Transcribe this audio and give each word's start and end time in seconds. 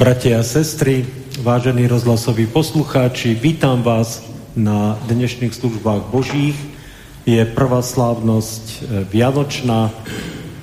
Bratia 0.00 0.40
a 0.40 0.42
sestry, 0.42 1.04
vážení 1.44 1.84
rozhlasoví 1.84 2.48
poslucháči, 2.48 3.36
vítam 3.36 3.84
vás 3.84 4.24
na 4.56 4.96
dnešných 5.04 5.52
službách 5.52 6.08
Božích. 6.08 6.56
Je 7.28 7.44
prvá 7.44 7.84
slávnosť 7.84 8.64
e, 8.64 8.76
Vianočná, 9.12 9.92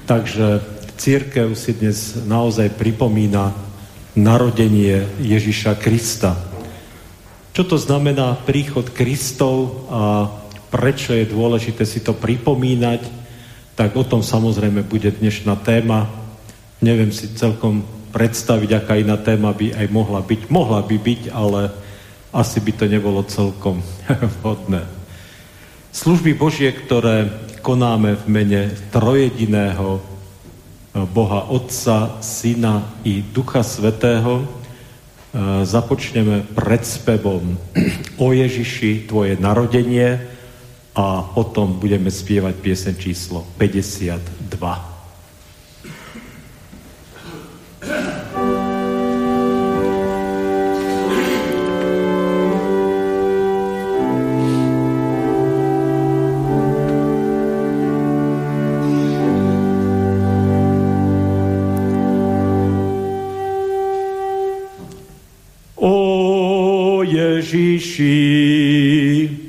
takže 0.10 0.66
církev 0.98 1.54
si 1.54 1.78
dnes 1.78 2.18
naozaj 2.26 2.82
pripomína 2.82 3.54
narodenie 4.18 5.06
Ježiša 5.22 5.78
Krista. 5.86 6.34
Čo 7.54 7.62
to 7.62 7.78
znamená 7.78 8.42
príchod 8.42 8.90
Kristov 8.90 9.86
a 9.94 10.34
prečo 10.74 11.14
je 11.14 11.30
dôležité 11.30 11.86
si 11.86 12.02
to 12.02 12.18
pripomínať, 12.18 13.06
tak 13.78 13.94
o 13.94 14.02
tom 14.02 14.26
samozrejme 14.26 14.82
bude 14.82 15.14
dnešná 15.14 15.62
téma. 15.62 16.10
Neviem 16.82 17.14
si 17.14 17.30
celkom 17.38 17.97
predstaviť, 18.18 18.70
aká 18.74 18.98
iná 18.98 19.14
téma 19.22 19.54
by 19.54 19.78
aj 19.78 19.88
mohla 19.94 20.26
byť. 20.26 20.50
Mohla 20.50 20.82
by 20.82 20.98
byť, 20.98 21.22
ale 21.30 21.70
asi 22.34 22.58
by 22.66 22.72
to 22.74 22.90
nebolo 22.90 23.22
celkom 23.30 23.86
vhodné. 24.42 24.82
Služby 25.94 26.34
Božie, 26.34 26.74
ktoré 26.74 27.30
konáme 27.62 28.18
v 28.18 28.26
mene 28.26 28.62
trojediného 28.90 30.02
eh, 30.02 30.02
Boha 31.06 31.46
Otca, 31.54 32.18
Syna 32.26 32.98
i 33.06 33.22
Ducha 33.22 33.62
Svetého, 33.62 34.42
eh, 34.42 34.48
započneme 35.62 36.42
pred 36.58 36.82
spevom 36.82 37.54
o 38.26 38.34
Ježiši, 38.34 39.06
tvoje 39.06 39.38
narodenie 39.38 40.18
a 40.98 41.22
potom 41.22 41.78
budeme 41.78 42.10
spievať 42.10 42.58
piesen 42.58 42.98
číslo 42.98 43.46
52. 43.62 44.97
she 67.88 69.47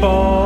Pane, 0.00 0.39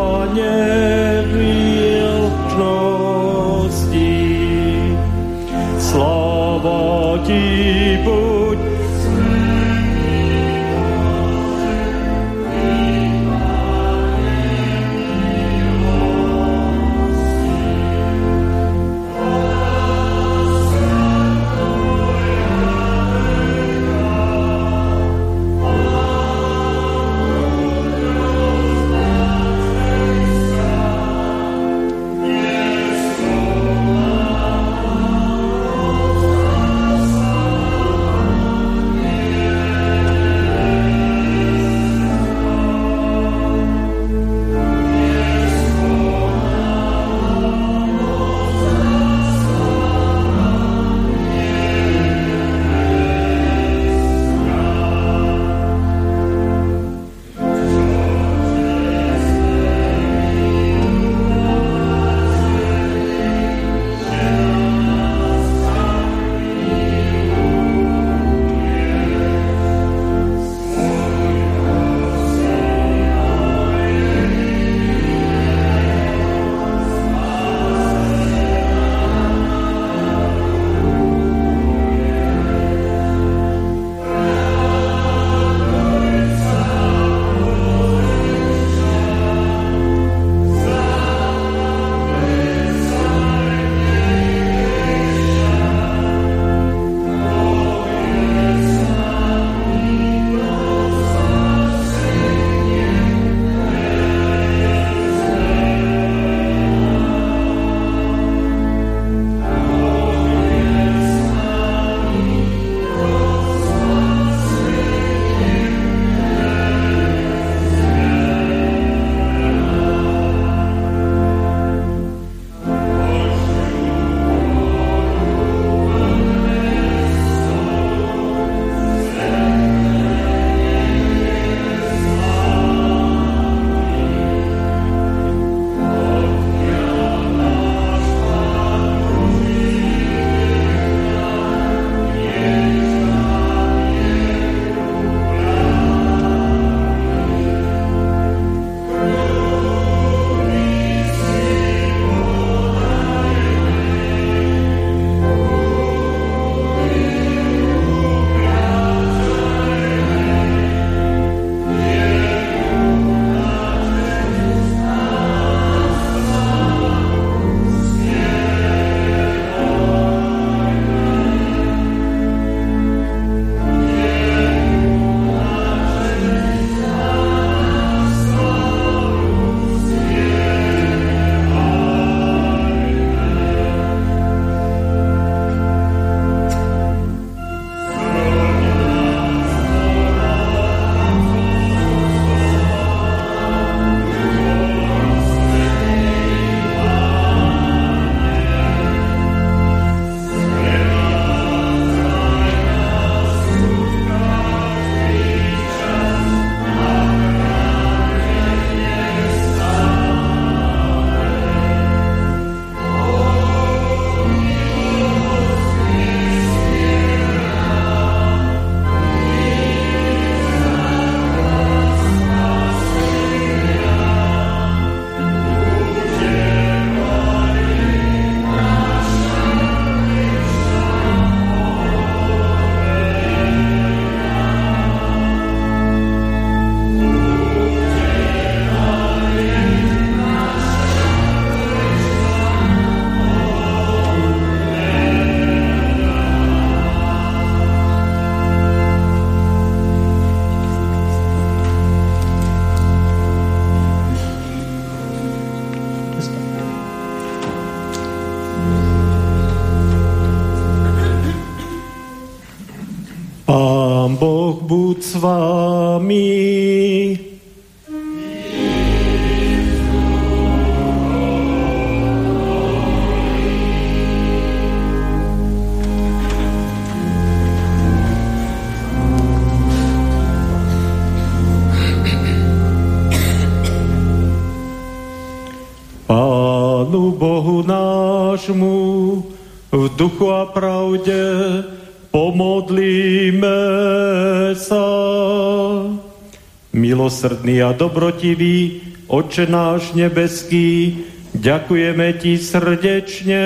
Milosrdný 297.24 297.64
a 297.64 297.72
dobrotivý 297.72 298.84
Oče 299.08 299.48
náš 299.48 299.96
nebeský, 299.96 301.00
ďakujeme 301.32 302.12
Ti 302.20 302.36
srdečne, 302.36 303.44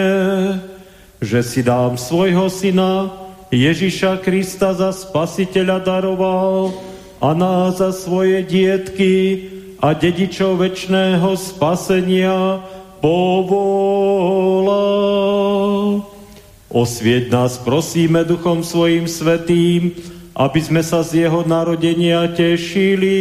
že 1.22 1.46
si 1.46 1.62
dám 1.62 1.94
svojho 1.94 2.50
syna 2.50 3.14
Ježiša 3.54 4.18
Krista 4.26 4.74
za 4.74 4.90
spasiteľa 4.90 5.78
daroval 5.86 6.74
a 7.22 7.30
nás 7.38 7.78
za 7.78 7.94
svoje 7.94 8.42
dietky 8.42 9.46
a 9.78 9.94
dedičov 9.94 10.58
väčšného 10.58 11.38
spasenia 11.38 12.58
povolal. 12.98 13.62
Osvieť 16.66 17.30
nás, 17.30 17.62
prosíme, 17.62 18.26
Duchom 18.26 18.66
svojim 18.66 19.06
svetým, 19.06 19.94
aby 20.38 20.60
sme 20.62 20.86
sa 20.86 21.02
z 21.02 21.26
jeho 21.26 21.42
narodenia 21.42 22.30
tešili 22.30 23.18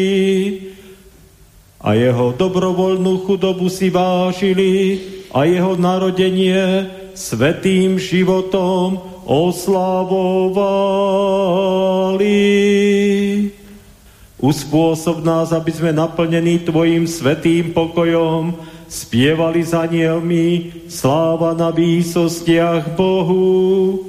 a 1.81 1.97
jeho 1.97 2.29
dobrovoľnú 2.37 3.25
chudobu 3.25 3.73
si 3.73 3.89
vážili 3.89 5.01
a 5.33 5.49
jeho 5.49 5.73
narodenie 5.73 6.85
svetým 7.17 7.97
životom 7.97 9.01
oslavovali. 9.25 9.89
Uspôsob 14.37 15.25
nás, 15.25 15.49
aby 15.49 15.73
sme 15.73 15.89
naplnení 15.89 16.61
Tvojim 16.61 17.09
svetým 17.09 17.73
pokojom 17.73 18.53
spievali 18.85 19.65
za 19.65 19.89
nielmi 19.89 20.69
sláva 20.85 21.57
na 21.57 21.73
výsostiach 21.73 22.93
Bohu 22.93 24.05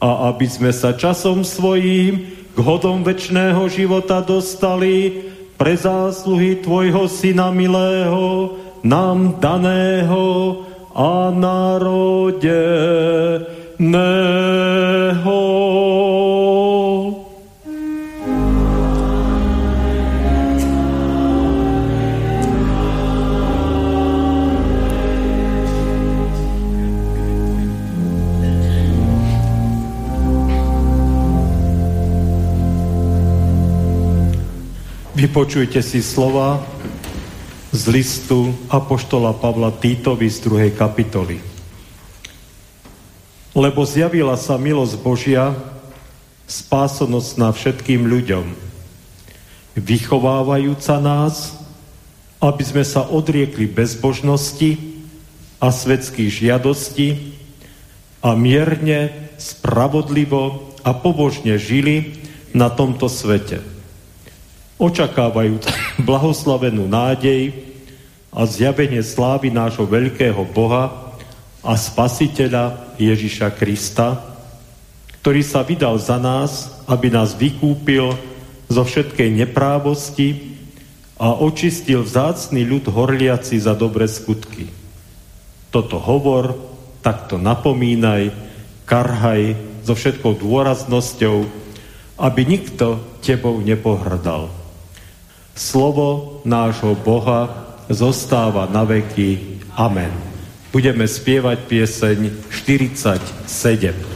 a 0.00 0.32
aby 0.32 0.48
sme 0.48 0.72
sa 0.72 0.96
časom 0.96 1.44
svojím 1.44 2.37
k 2.58 2.66
hodom 2.66 3.06
väčšného 3.06 3.70
života 3.70 4.18
dostali 4.18 5.30
pre 5.54 5.78
zásluhy 5.78 6.58
Tvojho 6.58 7.06
Syna 7.06 7.54
milého, 7.54 8.58
nám 8.82 9.38
daného 9.38 10.66
a 10.90 11.30
narodeného. 11.30 12.58
Vypočujte 35.28 35.84
si 35.84 36.00
slova 36.00 36.56
z 37.68 37.82
listu 37.92 38.48
Apoštola 38.72 39.36
Pavla 39.36 39.68
Týtovi 39.68 40.24
z 40.24 40.40
druhej 40.40 40.72
kapitoly. 40.72 41.36
Lebo 43.52 43.84
zjavila 43.84 44.40
sa 44.40 44.56
milosť 44.56 44.96
Božia, 45.04 45.52
na 47.36 47.52
všetkým 47.52 48.08
ľuďom, 48.08 48.56
vychovávajúca 49.76 50.96
nás, 50.96 51.60
aby 52.40 52.64
sme 52.64 52.88
sa 52.88 53.04
odriekli 53.04 53.68
bezbožnosti 53.68 54.80
a 55.60 55.68
svetských 55.68 56.32
žiadosti 56.32 57.36
a 58.24 58.32
mierne, 58.32 59.28
spravodlivo 59.36 60.72
a 60.88 60.96
pobožne 60.96 61.60
žili 61.60 62.16
na 62.56 62.72
tomto 62.72 63.12
svete 63.12 63.76
očakávajú 64.78 65.58
blahoslavenú 66.08 66.86
nádej 66.86 67.52
a 68.30 68.46
zjavenie 68.46 69.02
slávy 69.02 69.50
nášho 69.50 69.84
veľkého 69.84 70.40
Boha 70.54 71.14
a 71.60 71.74
Spasiteľa 71.74 72.94
Ježiša 72.96 73.50
Krista, 73.58 74.22
ktorý 75.20 75.42
sa 75.42 75.66
vydal 75.66 75.98
za 75.98 76.16
nás, 76.16 76.70
aby 76.86 77.10
nás 77.10 77.34
vykúpil 77.34 78.14
zo 78.70 78.82
všetkej 78.86 79.44
neprávosti 79.44 80.54
a 81.18 81.34
očistil 81.34 82.06
vzácný 82.06 82.62
ľud 82.62 82.86
horliaci 82.86 83.58
za 83.58 83.74
dobré 83.74 84.06
skutky. 84.06 84.70
Toto 85.74 85.98
hovor, 85.98 86.54
takto 87.02 87.36
napomínaj, 87.36 88.30
karhaj 88.86 89.58
so 89.82 89.98
všetkou 89.98 90.38
dôraznosťou, 90.38 91.36
aby 92.22 92.40
nikto 92.46 93.02
tebou 93.20 93.58
nepohrdal. 93.58 94.57
Slovo 95.58 96.38
nášho 96.46 96.94
Boha 97.02 97.50
zostáva 97.90 98.70
na 98.70 98.86
veky. 98.86 99.58
Amen. 99.74 100.14
Budeme 100.70 101.02
spievať 101.02 101.66
pieseň 101.66 102.30
47. 102.46 104.07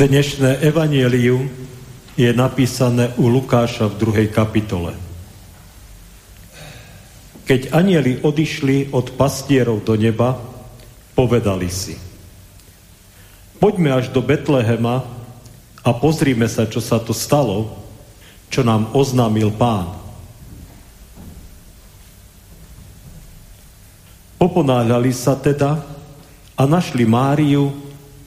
Dnešné 0.00 0.64
evanielium 0.64 1.44
je 2.16 2.32
napísané 2.32 3.12
u 3.20 3.28
Lukáša 3.28 3.84
v 3.92 4.00
druhej 4.00 4.28
kapitole. 4.32 4.96
Keď 7.44 7.68
anieli 7.68 8.16
odišli 8.24 8.96
od 8.96 9.12
pastierov 9.20 9.84
do 9.84 9.92
neba, 10.00 10.40
povedali 11.12 11.68
si 11.68 12.00
Poďme 13.60 13.92
až 13.92 14.08
do 14.08 14.24
Betlehema 14.24 15.04
a 15.84 15.90
pozrime 15.92 16.48
sa, 16.48 16.64
čo 16.64 16.80
sa 16.80 16.96
to 16.96 17.12
stalo, 17.12 17.68
čo 18.48 18.64
nám 18.64 18.96
oznámil 18.96 19.52
pán. 19.52 20.00
Poponáhľali 24.40 25.12
sa 25.12 25.36
teda 25.36 25.76
a 26.56 26.62
našli 26.64 27.04
Máriu 27.04 27.68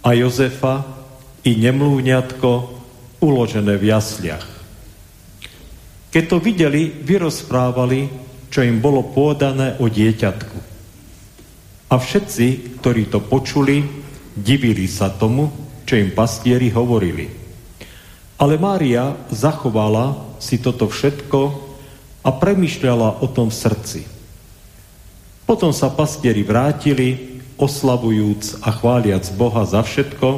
a 0.05 0.13
Jozefa 0.13 0.92
i 1.43 1.51
nemlúňatko 1.59 2.51
uložené 3.19 3.75
v 3.75 3.87
jasliach. 3.91 4.47
Keď 6.13 6.23
to 6.29 6.37
videli, 6.39 6.87
vyrozprávali, 6.91 8.07
čo 8.53 8.61
im 8.61 8.79
bolo 8.79 9.01
pôdané 9.11 9.81
o 9.81 9.89
dieťatku. 9.89 10.57
A 11.89 11.95
všetci, 11.97 12.77
ktorí 12.81 13.09
to 13.09 13.21
počuli, 13.21 13.81
divili 14.33 14.85
sa 14.85 15.09
tomu, 15.09 15.49
čo 15.85 15.97
im 15.97 16.13
pastieri 16.13 16.69
hovorili. 16.69 17.29
Ale 18.37 18.57
Mária 18.57 19.13
zachovala 19.29 20.37
si 20.41 20.57
toto 20.61 20.89
všetko 20.89 21.39
a 22.23 22.29
premyšľala 22.29 23.21
o 23.21 23.27
tom 23.29 23.49
v 23.49 23.59
srdci. 23.59 24.01
Potom 25.43 25.75
sa 25.75 25.91
pastieri 25.91 26.41
vrátili, 26.41 27.41
oslavujúc 27.59 28.63
a 28.65 28.73
chváliac 28.73 29.27
Boha 29.37 29.67
za 29.67 29.85
všetko, 29.85 30.29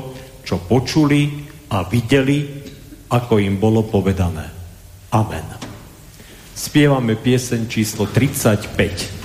čo 0.46 0.62
počuli 0.62 1.50
a 1.74 1.82
videli, 1.90 2.46
ako 3.10 3.42
im 3.42 3.58
bolo 3.58 3.82
povedané. 3.82 4.46
Amen. 5.10 5.48
Spievame 6.56 7.18
pieseň 7.18 7.68
číslo 7.68 8.06
35. 8.08 9.25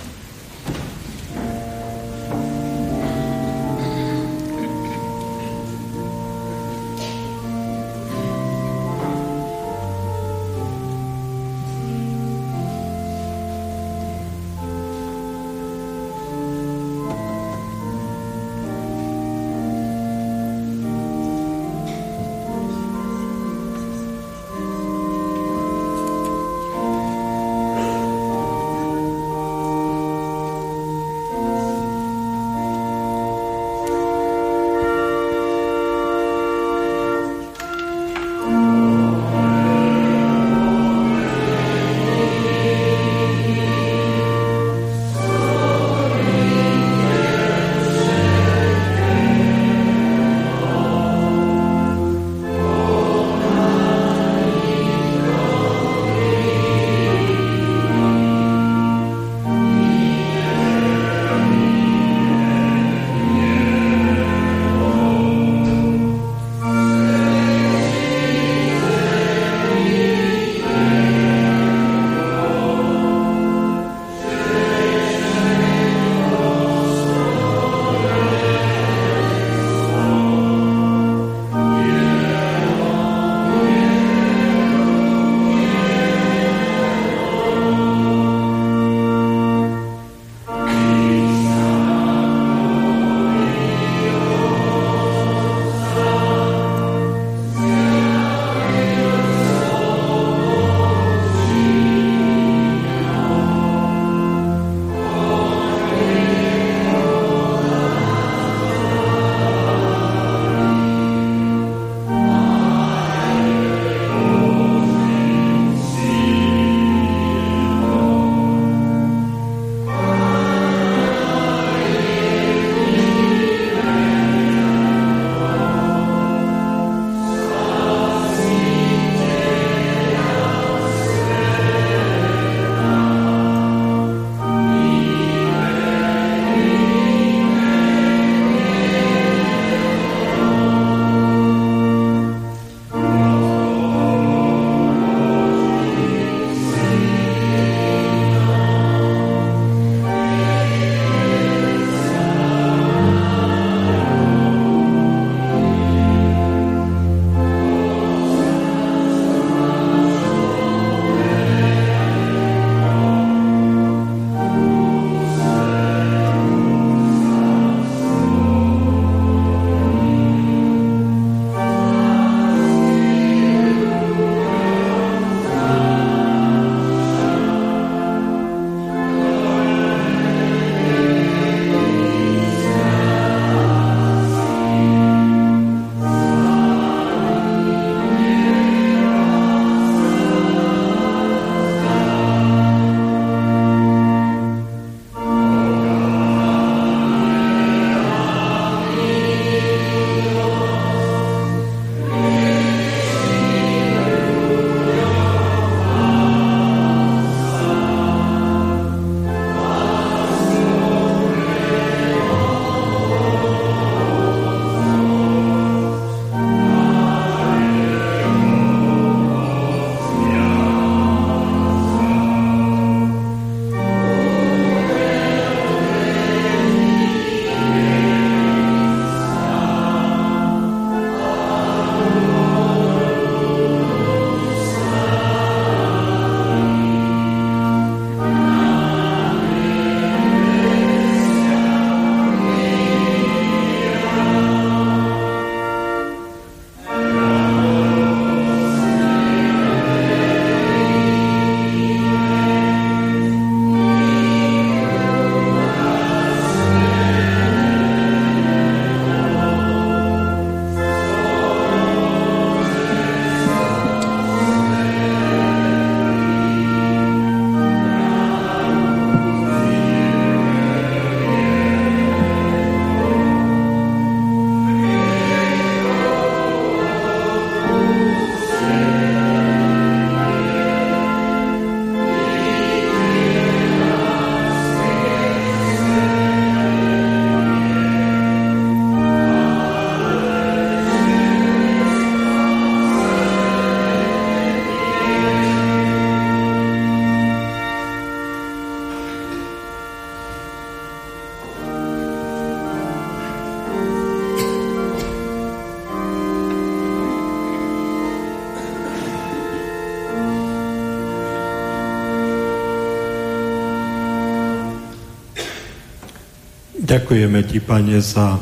Ďakujeme 317.10 317.42
Ti, 317.42 317.58
Pane, 317.58 317.98
za 317.98 318.38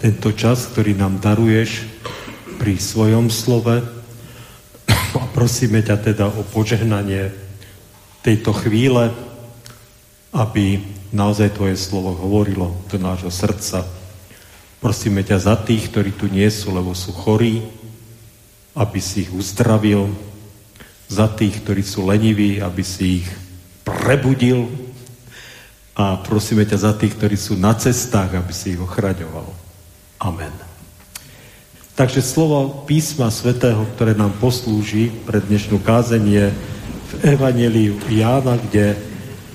tento 0.00 0.32
čas, 0.32 0.72
ktorý 0.72 0.96
nám 0.96 1.20
daruješ 1.20 1.84
pri 2.56 2.80
svojom 2.80 3.28
slove. 3.28 3.84
A 4.88 5.24
prosíme 5.36 5.84
ťa 5.84 6.00
teda 6.00 6.32
o 6.32 6.48
požehnanie 6.48 7.28
tejto 8.24 8.56
chvíle, 8.56 9.12
aby 10.32 10.80
naozaj 11.12 11.60
Tvoje 11.60 11.76
slovo 11.76 12.16
hovorilo 12.16 12.72
do 12.88 12.96
nášho 12.96 13.28
srdca. 13.28 13.84
Prosíme 14.80 15.20
ťa 15.20 15.44
za 15.44 15.60
tých, 15.60 15.92
ktorí 15.92 16.16
tu 16.16 16.32
nie 16.32 16.48
sú, 16.48 16.72
lebo 16.72 16.96
sú 16.96 17.12
chorí, 17.12 17.68
aby 18.72 18.96
si 18.96 19.28
ich 19.28 19.30
uzdravil, 19.36 20.08
za 21.12 21.28
tých, 21.28 21.60
ktorí 21.60 21.84
sú 21.84 22.08
leniví, 22.08 22.64
aby 22.64 22.80
si 22.80 23.20
ich 23.20 23.28
prebudil, 23.84 24.72
a 25.94 26.18
prosíme 26.18 26.66
ťa 26.66 26.90
za 26.90 26.92
tých, 26.98 27.14
ktorí 27.14 27.38
sú 27.38 27.54
na 27.54 27.70
cestách, 27.78 28.34
aby 28.34 28.50
si 28.50 28.74
ich 28.74 28.80
ochraňoval. 28.82 29.46
Amen. 30.26 30.50
Takže 31.94 32.18
slovo 32.26 32.82
písma 32.90 33.30
svätého, 33.30 33.86
ktoré 33.94 34.18
nám 34.18 34.34
poslúži 34.42 35.14
pre 35.22 35.38
dnešnú 35.38 35.78
kázenie 35.78 36.50
v 36.50 37.12
Evangeliu 37.38 37.94
Jána, 38.10 38.58
kde 38.58 38.98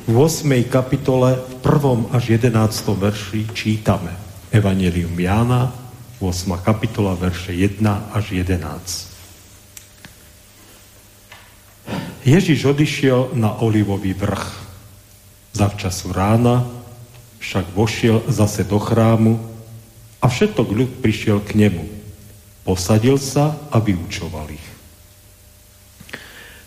v 0.07 0.15
8. 0.15 0.47
kapitole 0.71 1.35
v 1.35 1.53
1. 1.59 2.15
až 2.15 2.23
11. 2.39 2.55
verši 2.95 3.51
čítame 3.51 4.15
Evangelium 4.55 5.11
Jána, 5.19 5.75
8. 6.23 6.55
kapitola, 6.63 7.19
verše 7.19 7.51
1 7.51 7.83
až 8.15 8.31
11. 8.31 8.63
Ježiš 12.23 12.59
odišiel 12.63 13.35
na 13.35 13.59
Olivový 13.59 14.15
vrch 14.15 14.68
Zavčasu 15.53 16.13
rána 16.13 16.65
však 17.39 17.71
vošiel 17.73 18.27
zase 18.27 18.67
do 18.67 18.77
chrámu 18.77 19.39
a 20.19 20.27
všetok 20.27 20.67
ľud 20.69 20.91
prišiel 20.99 21.39
k 21.41 21.55
nemu. 21.55 21.87
Posadil 22.67 23.17
sa 23.17 23.55
a 23.71 23.79
vyučoval 23.79 24.51
ich. 24.53 24.67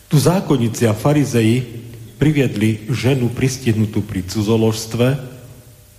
Tu 0.09 0.17
zákonníci 0.19 0.85
a 0.89 0.97
farizeji 0.97 1.63
priviedli 2.21 2.87
ženu 2.93 3.33
pristihnutú 3.33 4.05
pri 4.05 4.25
cudzoložstve, 4.27 5.17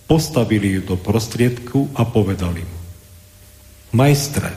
postavili 0.06 0.78
ju 0.78 0.82
do 0.93 0.96
prostriedku 1.00 1.89
a 1.98 2.06
povedali 2.06 2.62
mu 2.62 2.78
Majstre, 3.93 4.50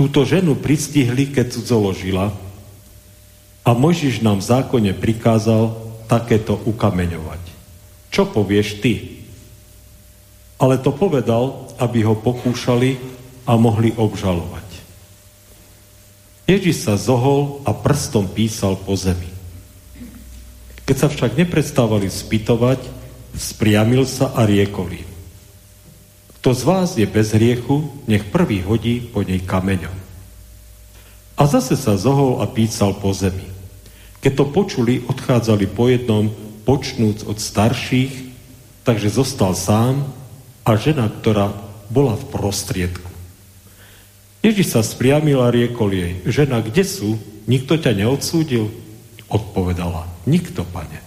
Túto 0.00 0.24
ženu 0.24 0.56
pristihli, 0.56 1.28
keď 1.28 1.60
cudzoložila 1.60 2.32
a 3.60 3.70
Mojžiš 3.76 4.24
nám 4.24 4.40
v 4.40 4.48
zákone 4.48 4.96
prikázal 4.96 5.76
takéto 6.08 6.56
ukameňovať. 6.56 7.42
Čo 8.08 8.32
povieš 8.32 8.80
ty? 8.80 9.20
Ale 10.56 10.80
to 10.80 10.96
povedal, 10.96 11.68
aby 11.76 12.00
ho 12.08 12.16
pokúšali 12.16 12.96
a 13.44 13.60
mohli 13.60 13.92
obžalovať. 13.92 14.64
Ježiš 16.48 16.88
sa 16.88 16.96
zohol 16.96 17.60
a 17.68 17.76
prstom 17.76 18.24
písal 18.24 18.80
po 18.80 18.96
zemi. 18.96 19.28
Keď 20.88 20.96
sa 20.96 21.12
však 21.12 21.36
neprestávali 21.36 22.08
spýtovať, 22.08 22.80
spriamil 23.36 24.08
sa 24.08 24.32
a 24.32 24.48
riekol 24.48 24.96
im. 24.96 25.09
Kto 26.40 26.56
z 26.56 26.62
vás 26.64 26.96
je 26.96 27.04
bez 27.04 27.36
hriechu, 27.36 27.84
nech 28.08 28.24
prvý 28.32 28.64
hodí 28.64 29.04
po 29.04 29.20
nej 29.20 29.44
kameňom. 29.44 29.92
A 31.36 31.42
zase 31.44 31.76
sa 31.76 32.00
zohol 32.00 32.40
a 32.40 32.48
pícal 32.48 32.96
po 32.96 33.12
zemi. 33.12 33.44
Keď 34.24 34.32
to 34.40 34.44
počuli, 34.48 35.04
odchádzali 35.04 35.68
po 35.68 35.92
jednom, 35.92 36.32
počnúc 36.64 37.28
od 37.28 37.36
starších, 37.36 38.32
takže 38.88 39.12
zostal 39.12 39.52
sám 39.52 40.00
a 40.64 40.80
žena, 40.80 41.12
ktorá 41.12 41.52
bola 41.92 42.16
v 42.16 42.24
prostriedku. 42.32 43.12
Ježiš 44.40 44.72
sa 44.72 44.80
spriamil 44.80 45.44
a 45.44 45.52
riekol 45.52 45.92
jej, 45.92 46.24
žena, 46.24 46.64
kde 46.64 46.88
sú? 46.88 47.20
Nikto 47.44 47.76
ťa 47.76 47.92
neodsúdil? 47.92 48.72
Odpovedala, 49.28 50.08
nikto, 50.24 50.64
pane. 50.64 51.04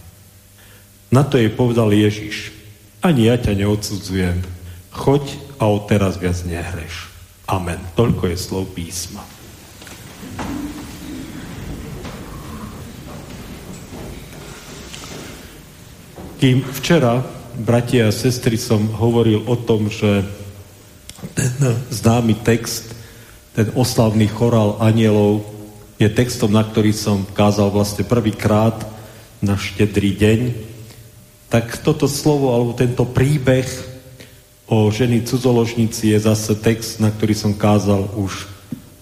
Na 1.09 1.25
to 1.25 1.41
jej 1.41 1.49
povedal 1.49 1.89
Ježiš, 1.89 2.53
ani 3.01 3.33
ja 3.33 3.37
ťa 3.41 3.57
neodsudzujem, 3.57 4.52
choď 4.93 5.57
a 5.57 5.65
od 5.67 5.89
teraz 5.89 6.21
viac 6.21 6.37
nehreš. 6.45 7.09
Amen. 7.49 7.81
Toľko 7.97 8.29
je 8.29 8.37
slov 8.37 8.71
písma. 8.71 9.25
Kým 16.39 16.59
včera, 16.75 17.23
bratia 17.55 18.11
a 18.11 18.15
sestry, 18.15 18.59
som 18.59 18.91
hovoril 18.99 19.43
o 19.47 19.55
tom, 19.55 19.87
že 19.87 20.27
ten 21.31 21.55
známy 21.87 22.35
text, 22.43 22.91
ten 23.55 23.71
oslavný 23.79 24.27
chorál 24.27 24.75
anielov 24.83 25.47
je 25.95 26.09
textom, 26.11 26.51
na 26.51 26.67
ktorý 26.67 26.91
som 26.91 27.23
kázal 27.31 27.71
vlastne 27.71 28.03
prvýkrát 28.03 28.75
na 29.39 29.55
štedrý 29.55 30.19
deň, 30.19 30.39
tak 31.47 31.79
toto 31.79 32.11
slovo 32.11 32.51
alebo 32.51 32.75
tento 32.75 33.07
príbeh 33.07 33.92
o 34.73 34.89
ženy 34.89 35.21
cudzoložníci 35.21 36.17
je 36.17 36.19
zase 36.25 36.57
text, 36.57 36.97
na 36.97 37.13
ktorý 37.13 37.37
som 37.37 37.53
kázal 37.53 38.09
už 38.17 38.49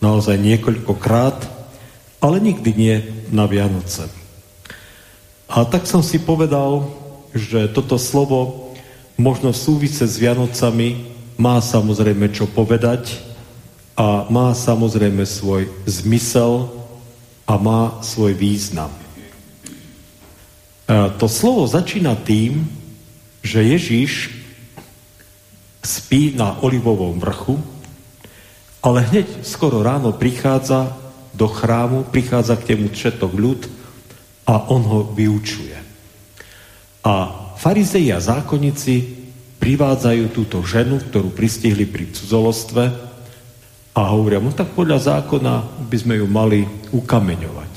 naozaj 0.04 0.36
niekoľkokrát, 0.36 1.48
ale 2.20 2.44
nikdy 2.44 2.72
nie 2.76 2.96
na 3.32 3.48
Vianoce. 3.48 4.12
A 5.48 5.64
tak 5.64 5.88
som 5.88 6.04
si 6.04 6.20
povedal, 6.20 6.92
že 7.32 7.72
toto 7.72 7.96
slovo 7.96 8.72
možno 9.16 9.56
v 9.56 9.62
súvise 9.64 10.04
s 10.04 10.20
Vianocami 10.20 11.08
má 11.40 11.64
samozrejme 11.64 12.36
čo 12.36 12.52
povedať 12.52 13.24
a 13.96 14.28
má 14.28 14.52
samozrejme 14.52 15.24
svoj 15.24 15.72
zmysel 15.88 16.68
a 17.48 17.56
má 17.56 18.04
svoj 18.04 18.36
význam. 18.36 18.92
A 20.92 21.16
to 21.16 21.32
slovo 21.32 21.64
začína 21.64 22.20
tým, 22.20 22.68
že 23.40 23.64
Ježíš 23.64 24.41
spí 25.82 26.38
na 26.38 26.62
Olivovom 26.62 27.18
vrchu, 27.18 27.58
ale 28.82 29.06
hneď 29.06 29.46
skoro 29.46 29.82
ráno 29.86 30.14
prichádza 30.14 30.98
do 31.34 31.50
chrámu, 31.50 32.10
prichádza 32.10 32.58
k 32.58 32.74
temu 32.74 32.90
všetok 32.90 33.32
ľud 33.34 33.62
a 34.46 34.70
on 34.70 34.82
ho 34.86 35.00
vyučuje. 35.14 35.78
A 37.02 37.14
farizei 37.58 38.10
a 38.14 38.22
zákonníci 38.22 39.22
privádzajú 39.62 40.24
túto 40.34 40.62
ženu, 40.66 40.98
ktorú 40.98 41.30
pristihli 41.34 41.86
pri 41.86 42.10
cudzolostve 42.10 42.84
a 43.94 44.02
hovoria, 44.10 44.42
no 44.42 44.50
tak 44.50 44.74
podľa 44.74 45.22
zákona 45.22 45.86
by 45.86 45.98
sme 45.98 46.18
ju 46.18 46.26
mali 46.26 46.66
ukameňovať. 46.90 47.74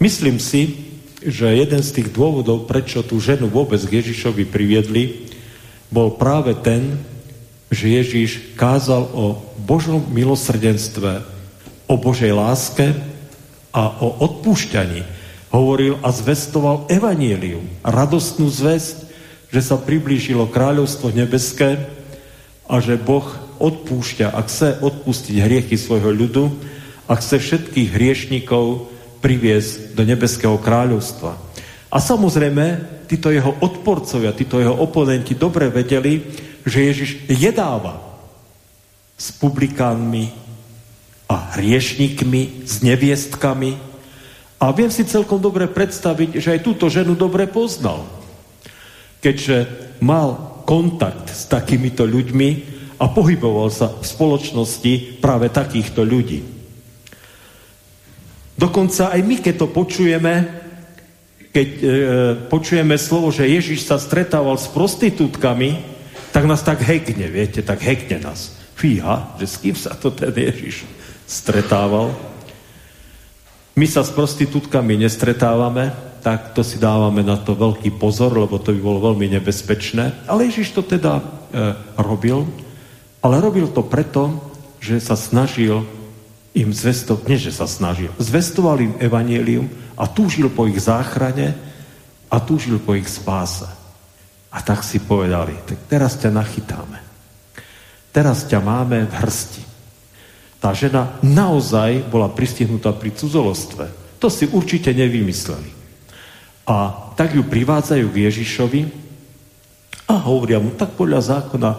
Myslím 0.00 0.40
si, 0.40 0.92
že 1.24 1.56
jeden 1.56 1.80
z 1.80 1.90
tých 2.00 2.08
dôvodov, 2.12 2.68
prečo 2.68 3.00
tú 3.00 3.16
ženu 3.20 3.48
vôbec 3.48 3.80
k 3.80 4.04
Ježišovi 4.04 4.44
priviedli, 4.44 5.23
bol 5.94 6.18
práve 6.18 6.58
ten, 6.58 6.98
že 7.70 7.86
Ježíš 7.86 8.58
kázal 8.58 9.06
o 9.14 9.38
Božom 9.62 10.02
milosrdenstve, 10.10 11.22
o 11.86 11.94
Božej 11.94 12.34
láske 12.34 12.90
a 13.70 13.94
o 14.02 14.18
odpúšťaní. 14.26 15.06
Hovoril 15.54 16.02
a 16.02 16.10
zvestoval 16.10 16.90
evanílium, 16.90 17.62
radostnú 17.86 18.50
zväzť, 18.50 19.06
že 19.54 19.62
sa 19.62 19.78
priblížilo 19.78 20.50
kráľovstvo 20.50 21.14
nebeské 21.14 21.78
a 22.66 22.82
že 22.82 22.98
Boh 22.98 23.22
odpúšťa 23.62 24.34
a 24.34 24.42
chce 24.42 24.82
odpustiť 24.82 25.38
hriechy 25.38 25.78
svojho 25.78 26.10
ľudu 26.10 26.50
a 27.06 27.14
chce 27.14 27.38
všetkých 27.38 27.88
hriešnikov 27.94 28.90
priviesť 29.22 29.94
do 29.94 30.02
nebeského 30.02 30.58
kráľovstva. 30.58 31.38
A 31.94 32.02
samozrejme, 32.02 32.82
títo 33.06 33.30
jeho 33.30 33.54
odporcovia, 33.62 34.34
títo 34.34 34.58
jeho 34.58 34.74
oponenti 34.74 35.38
dobre 35.38 35.70
vedeli, 35.70 36.26
že 36.66 36.90
Ježiš 36.90 37.10
jedáva 37.30 38.02
s 39.14 39.30
publikánmi 39.38 40.34
a 41.30 41.54
hriešnikmi, 41.54 42.66
s 42.66 42.82
neviestkami. 42.82 43.78
A 44.58 44.74
viem 44.74 44.90
si 44.90 45.06
celkom 45.06 45.38
dobre 45.38 45.70
predstaviť, 45.70 46.42
že 46.42 46.58
aj 46.58 46.66
túto 46.66 46.90
ženu 46.90 47.14
dobre 47.14 47.46
poznal. 47.46 48.02
Keďže 49.22 49.70
mal 50.02 50.60
kontakt 50.66 51.30
s 51.30 51.46
takýmito 51.46 52.02
ľuďmi 52.02 52.50
a 52.98 53.06
pohyboval 53.06 53.70
sa 53.70 53.94
v 53.94 54.02
spoločnosti 54.02 55.22
práve 55.22 55.46
takýchto 55.46 56.02
ľudí. 56.02 56.42
Dokonca 58.58 59.14
aj 59.14 59.20
my, 59.22 59.36
keď 59.38 59.54
to 59.62 59.68
počujeme, 59.70 60.63
keď 61.54 61.68
e, 61.78 61.86
počujeme 62.50 62.98
slovo, 62.98 63.30
že 63.30 63.46
Ježiš 63.46 63.86
sa 63.86 63.94
stretával 64.02 64.58
s 64.58 64.66
prostitútkami, 64.74 65.78
tak 66.34 66.50
nás 66.50 66.66
tak 66.66 66.82
hekne, 66.82 67.30
viete, 67.30 67.62
tak 67.62 67.78
hekne 67.78 68.18
nás. 68.18 68.58
Fíha, 68.74 69.38
že 69.38 69.46
s 69.46 69.62
kým 69.62 69.78
sa 69.78 69.94
to 69.94 70.10
ten 70.10 70.34
Ježiš 70.34 70.82
stretával. 71.30 72.10
My 73.78 73.86
sa 73.86 74.02
s 74.02 74.10
prostitútkami 74.10 74.98
nestretávame, 74.98 75.94
tak 76.26 76.58
to 76.58 76.66
si 76.66 76.82
dávame 76.82 77.22
na 77.22 77.38
to 77.38 77.54
veľký 77.54 78.02
pozor, 78.02 78.34
lebo 78.34 78.58
to 78.58 78.74
by 78.74 78.80
bolo 78.82 79.14
veľmi 79.14 79.38
nebezpečné. 79.38 80.26
Ale 80.26 80.50
Ježiš 80.50 80.74
to 80.74 80.82
teda 80.82 81.22
e, 81.22 81.24
robil, 82.02 82.50
ale 83.22 83.38
robil 83.38 83.70
to 83.70 83.86
preto, 83.86 84.42
že 84.82 84.98
sa 84.98 85.14
snažil 85.14 85.86
im 86.54 86.70
zvestovať, 86.70 87.22
nie 87.26 87.38
že 87.38 87.50
sa 87.50 87.66
snažil, 87.66 88.14
zvestoval 88.16 88.78
im 88.78 88.94
evanielium 89.02 89.66
a 89.98 90.06
túžil 90.06 90.46
po 90.54 90.70
ich 90.70 90.78
záchrane 90.78 91.58
a 92.30 92.36
túžil 92.38 92.78
po 92.78 92.94
ich 92.94 93.10
spáse. 93.10 93.66
A 94.54 94.62
tak 94.62 94.86
si 94.86 95.02
povedali, 95.02 95.58
tak 95.66 95.90
teraz 95.90 96.14
ťa 96.14 96.30
nachytáme. 96.30 96.98
Teraz 98.14 98.46
ťa 98.46 98.62
máme 98.62 99.10
v 99.10 99.14
hrsti. 99.18 99.62
Tá 100.62 100.70
žena 100.70 101.18
naozaj 101.26 102.06
bola 102.06 102.30
pristihnutá 102.30 102.94
pri 102.94 103.10
cudzolostve. 103.10 103.90
To 104.22 104.30
si 104.30 104.46
určite 104.46 104.94
nevymysleli. 104.94 105.74
A 106.70 107.10
tak 107.18 107.34
ju 107.34 107.42
privádzajú 107.44 108.06
k 108.14 108.30
Ježišovi 108.30 108.80
a 110.06 110.14
hovoria 110.22 110.62
mu, 110.62 110.70
tak 110.78 110.94
podľa 110.94 111.20
zákona 111.20 111.70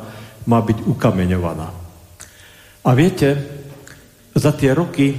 má 0.45 0.59
byť 0.61 0.83
ukameňovaná. 0.85 1.67
A 2.85 2.89
viete, 2.93 3.54
za 4.35 4.51
tie 4.51 4.75
roky, 4.75 5.15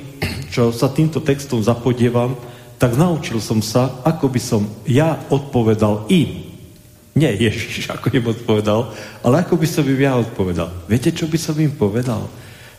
čo 0.52 0.68
sa 0.70 0.92
týmto 0.92 1.24
textom 1.24 1.64
zapodievam, 1.64 2.36
tak 2.76 2.92
naučil 3.00 3.40
som 3.40 3.64
sa, 3.64 4.04
ako 4.04 4.28
by 4.28 4.40
som 4.40 4.62
ja 4.84 5.16
odpovedal 5.32 6.04
im. 6.12 6.44
Nie 7.16 7.32
Ježiš, 7.32 7.88
ako 7.96 8.12
im 8.12 8.28
odpovedal, 8.28 8.92
ale 9.24 9.40
ako 9.40 9.56
by 9.56 9.66
som 9.66 9.88
im 9.88 9.96
ja 9.96 10.20
odpovedal. 10.20 10.68
Viete, 10.84 11.16
čo 11.16 11.24
by 11.24 11.38
som 11.40 11.56
im 11.56 11.72
povedal? 11.72 12.28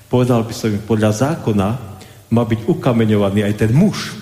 Povedal 0.07 0.45
by 0.45 0.53
som 0.53 0.69
im, 0.69 0.79
podľa 0.85 1.33
zákona 1.35 1.67
má 2.29 2.43
byť 2.45 2.69
ukameňovaný 2.69 3.41
aj 3.43 3.53
ten 3.65 3.71
muž, 3.73 4.13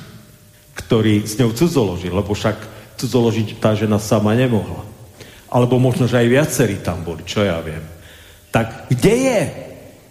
ktorý 0.73 1.28
s 1.28 1.36
ňou 1.36 1.51
cudzoložil, 1.51 2.15
lebo 2.15 2.32
však 2.32 2.56
cudzoložiť 2.95 3.60
tá 3.60 3.75
žena 3.75 3.99
sama 3.99 4.32
nemohla. 4.34 4.88
Alebo 5.51 5.78
možno, 5.78 6.08
že 6.08 6.19
aj 6.19 6.32
viacerí 6.32 6.75
tam 6.80 7.04
boli, 7.04 7.28
čo 7.28 7.43
ja 7.43 7.60
viem. 7.60 7.84
Tak 8.56 8.88
kde 8.88 9.13
je? 9.13 9.39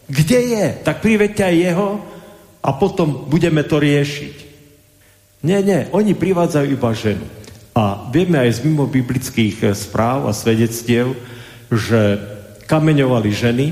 Kde 0.08 0.38
je? 0.40 0.66
Tak 0.84 1.00
privedte 1.00 1.44
aj 1.44 1.56
jeho 1.56 1.88
a 2.64 2.70
potom 2.76 3.28
budeme 3.28 3.64
to 3.64 3.80
riešiť. 3.80 4.36
Nie, 5.44 5.60
nie, 5.60 5.88
oni 5.92 6.16
privádzajú 6.16 6.66
iba 6.72 6.90
ženu. 6.96 7.26
A 7.76 8.08
vieme 8.08 8.40
aj 8.40 8.60
z 8.60 8.64
mimo 8.64 8.88
biblických 8.88 9.56
eh, 9.64 9.74
správ 9.76 10.24
a 10.24 10.32
svedectiev, 10.32 11.12
že 11.68 12.16
kameňovali 12.64 13.30
ženy, 13.34 13.66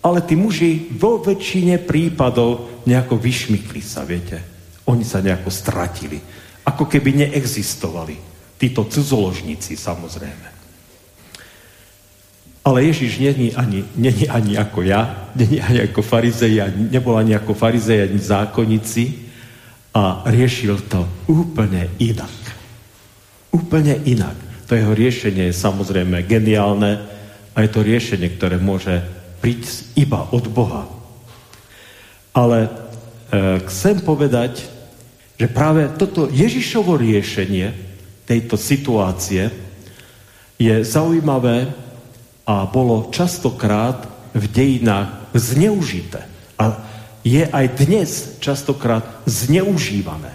ale 0.00 0.18
tí 0.24 0.34
muži 0.34 0.88
vo 0.96 1.20
väčšine 1.20 1.84
prípadov 1.84 2.82
nejako 2.88 3.20
vyšmykli 3.20 3.82
sa, 3.84 4.02
viete. 4.02 4.40
Oni 4.88 5.06
sa 5.06 5.22
nejako 5.22 5.50
stratili. 5.52 6.18
Ako 6.66 6.90
keby 6.90 7.26
neexistovali. 7.26 8.16
Títo 8.58 8.86
cudzoložníci, 8.86 9.74
samozrejme. 9.74 10.51
Ale 12.62 12.84
Ježiš 12.86 13.18
není 13.18 13.50
ani, 13.54 13.82
není 13.98 14.28
ani 14.30 14.54
ako 14.54 14.86
ja, 14.86 15.30
není 15.34 15.58
ani 15.58 15.90
ako 15.90 16.02
farizej, 16.02 16.62
nebol 16.94 17.18
ani 17.18 17.34
ako 17.34 17.58
farizej, 17.58 18.06
ani 18.06 18.18
zákonníci 18.22 19.04
a 19.90 20.22
riešil 20.30 20.78
to 20.86 21.02
úplne 21.26 21.90
inak. 21.98 22.38
Úplne 23.50 24.06
inak. 24.06 24.38
To 24.70 24.78
jeho 24.78 24.94
riešenie 24.94 25.50
je 25.50 25.58
samozrejme 25.58 26.22
geniálne 26.22 27.02
a 27.52 27.56
je 27.60 27.68
to 27.68 27.82
riešenie, 27.82 28.30
ktoré 28.38 28.62
môže 28.62 29.02
prísť 29.42 29.98
iba 29.98 30.30
od 30.30 30.46
Boha. 30.46 30.86
Ale 32.30 32.64
e, 32.64 32.70
chcem 33.68 34.00
povedať, 34.00 34.64
že 35.34 35.50
práve 35.50 35.90
toto 35.98 36.30
Ježišovo 36.30 36.94
riešenie 36.94 37.74
tejto 38.22 38.54
situácie 38.54 39.50
je 40.56 40.74
zaujímavé 40.86 41.68
a 42.46 42.66
bolo 42.66 43.08
častokrát 43.14 44.08
v 44.34 44.44
dejinách 44.48 45.30
zneužité. 45.34 46.26
A 46.58 46.80
je 47.22 47.46
aj 47.46 47.66
dnes 47.78 48.10
častokrát 48.42 49.06
zneužívané. 49.30 50.34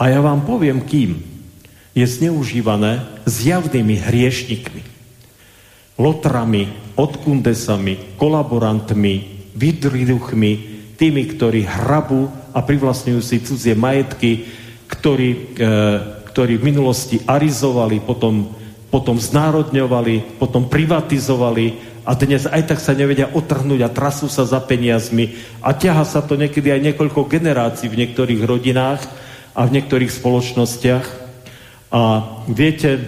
A 0.00 0.02
ja 0.08 0.20
vám 0.24 0.48
poviem, 0.48 0.80
kým 0.80 1.20
je 1.92 2.06
zneužívané 2.08 3.04
zjavnými 3.28 4.00
hriešnikmi. 4.00 4.82
Lotrami, 6.00 6.72
odkundesami, 6.96 8.16
kolaborantmi, 8.16 9.14
vydriduchmi, 9.52 10.52
tými, 10.96 11.22
ktorí 11.36 11.68
hrabu 11.68 12.32
a 12.56 12.64
privlastňujú 12.64 13.20
si 13.20 13.44
cudzie 13.44 13.76
majetky, 13.76 14.48
ktorí, 14.88 15.28
e, 15.32 15.68
ktorí 16.32 16.56
v 16.56 16.66
minulosti 16.72 17.20
arizovali, 17.28 18.00
potom, 18.00 18.52
potom 18.90 19.16
znárodňovali, 19.16 20.42
potom 20.42 20.66
privatizovali 20.66 21.78
a 22.02 22.18
dnes 22.18 22.50
aj 22.50 22.74
tak 22.74 22.82
sa 22.82 22.90
nevedia 22.90 23.30
otrhnúť 23.30 23.80
a 23.86 23.94
trasú 23.94 24.26
sa 24.26 24.42
za 24.42 24.58
peniazmi 24.58 25.38
a 25.62 25.70
ťaha 25.70 26.02
sa 26.02 26.20
to 26.26 26.34
niekedy 26.34 26.74
aj 26.74 26.90
niekoľko 26.90 27.30
generácií 27.30 27.86
v 27.86 28.02
niektorých 28.02 28.42
rodinách 28.42 29.06
a 29.54 29.66
v 29.66 29.78
niektorých 29.78 30.10
spoločnostiach. 30.10 31.06
A 31.90 32.00
viete, 32.50 32.98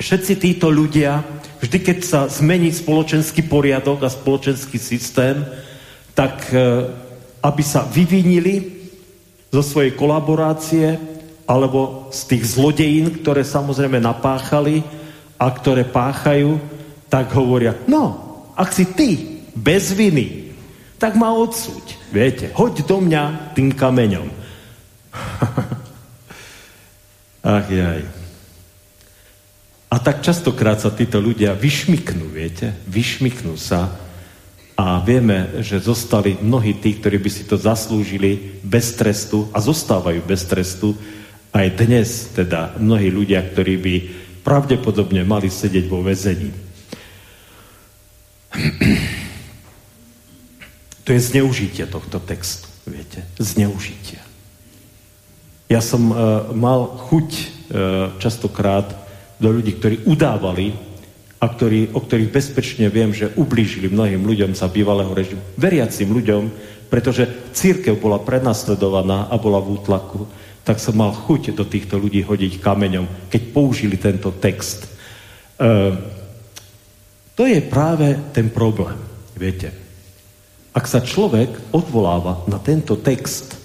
všetci 0.00 0.32
títo 0.40 0.72
ľudia, 0.72 1.20
vždy 1.60 1.78
keď 1.80 1.98
sa 2.00 2.20
zmení 2.28 2.72
spoločenský 2.72 3.44
poriadok 3.44 4.04
a 4.04 4.12
spoločenský 4.12 4.80
systém, 4.80 5.44
tak 6.16 6.48
e, 6.52 6.88
aby 7.44 7.62
sa 7.64 7.84
vyvinili 7.84 8.80
zo 9.52 9.60
svojej 9.60 9.92
kolaborácie 9.92 11.09
alebo 11.50 12.06
z 12.14 12.20
tých 12.30 12.54
zlodejín, 12.54 13.10
ktoré 13.10 13.42
samozrejme 13.42 13.98
napáchali 13.98 14.86
a 15.34 15.50
ktoré 15.50 15.82
páchajú, 15.82 16.62
tak 17.10 17.34
hovoria, 17.34 17.74
no, 17.90 18.14
ak 18.54 18.70
si 18.70 18.86
ty 18.94 19.42
bez 19.50 19.90
viny, 19.90 20.54
tak 20.94 21.18
ma 21.18 21.34
odsúď. 21.34 21.98
Viete, 22.14 22.54
hoď 22.54 22.86
do 22.86 23.02
mňa 23.02 23.50
tým 23.58 23.74
kameňom. 23.74 24.30
Ach 27.42 27.66
jaj. 27.66 28.06
A 29.90 29.96
tak 29.98 30.22
častokrát 30.22 30.78
sa 30.78 30.94
títo 30.94 31.18
ľudia 31.18 31.50
vyšmiknú, 31.58 32.30
viete? 32.30 32.78
Vyšmiknú 32.86 33.58
sa 33.58 33.90
a 34.78 35.02
vieme, 35.02 35.60
že 35.66 35.82
zostali 35.82 36.38
mnohí 36.38 36.78
tí, 36.78 36.94
ktorí 36.94 37.18
by 37.18 37.30
si 37.32 37.42
to 37.42 37.58
zaslúžili 37.58 38.62
bez 38.62 38.94
trestu 38.94 39.50
a 39.50 39.58
zostávajú 39.58 40.22
bez 40.22 40.46
trestu 40.46 40.94
aj 41.50 41.66
dnes, 41.82 42.30
teda 42.34 42.78
mnohí 42.78 43.10
ľudia, 43.10 43.42
ktorí 43.42 43.74
by 43.78 43.94
pravdepodobne 44.46 45.26
mali 45.26 45.50
sedieť 45.50 45.84
vo 45.90 46.02
väzení. 46.02 46.50
To 51.00 51.16
je 51.16 51.26
zneužitie 51.26 51.90
tohto 51.90 52.22
textu, 52.22 52.70
viete? 52.86 53.26
Zneužitie. 53.34 54.22
Ja 55.66 55.82
som 55.82 56.14
uh, 56.14 56.54
mal 56.54 56.86
chuť 56.86 57.28
uh, 57.34 57.42
častokrát 58.22 58.86
do 59.42 59.50
ľudí, 59.50 59.74
ktorí 59.80 60.06
udávali 60.06 60.70
a 61.40 61.50
ktorí, 61.50 61.96
o 61.96 62.04
ktorých 62.04 62.30
bezpečne 62.30 62.86
viem, 62.92 63.10
že 63.10 63.32
ublížili 63.34 63.90
mnohým 63.90 64.22
ľuďom 64.22 64.52
za 64.54 64.68
bývalého 64.68 65.10
režimu, 65.10 65.42
veriacim 65.58 66.14
ľuďom, 66.14 66.42
pretože 66.92 67.26
církev 67.56 67.96
bola 67.96 68.20
prenasledovaná 68.20 69.26
a 69.32 69.40
bola 69.40 69.58
v 69.58 69.80
útlaku, 69.80 70.28
tak 70.64 70.78
som 70.78 70.96
mal 70.96 71.12
chuť 71.14 71.56
do 71.56 71.64
týchto 71.64 71.96
ľudí 71.96 72.20
hodiť 72.24 72.60
kameňom, 72.60 73.32
keď 73.32 73.42
použili 73.50 73.96
tento 73.96 74.30
text. 74.36 74.86
Uh, 75.60 75.96
to 77.34 77.48
je 77.48 77.64
práve 77.64 78.20
ten 78.36 78.52
problém, 78.52 78.96
viete. 79.32 79.72
Ak 80.76 80.86
sa 80.86 81.02
človek 81.02 81.72
odvoláva 81.74 82.44
na 82.46 82.60
tento 82.60 82.94
text 83.00 83.58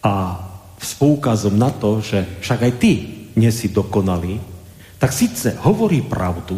a 0.00 0.40
s 0.80 0.96
poukazom 0.96 1.54
na 1.60 1.68
to, 1.68 2.00
že 2.00 2.24
však 2.40 2.60
aj 2.64 2.72
ty 2.80 2.92
nie 3.36 3.52
si 3.52 3.68
dokonalý, 3.68 4.40
tak 4.96 5.12
síce 5.12 5.52
hovorí 5.60 6.00
pravdu 6.00 6.56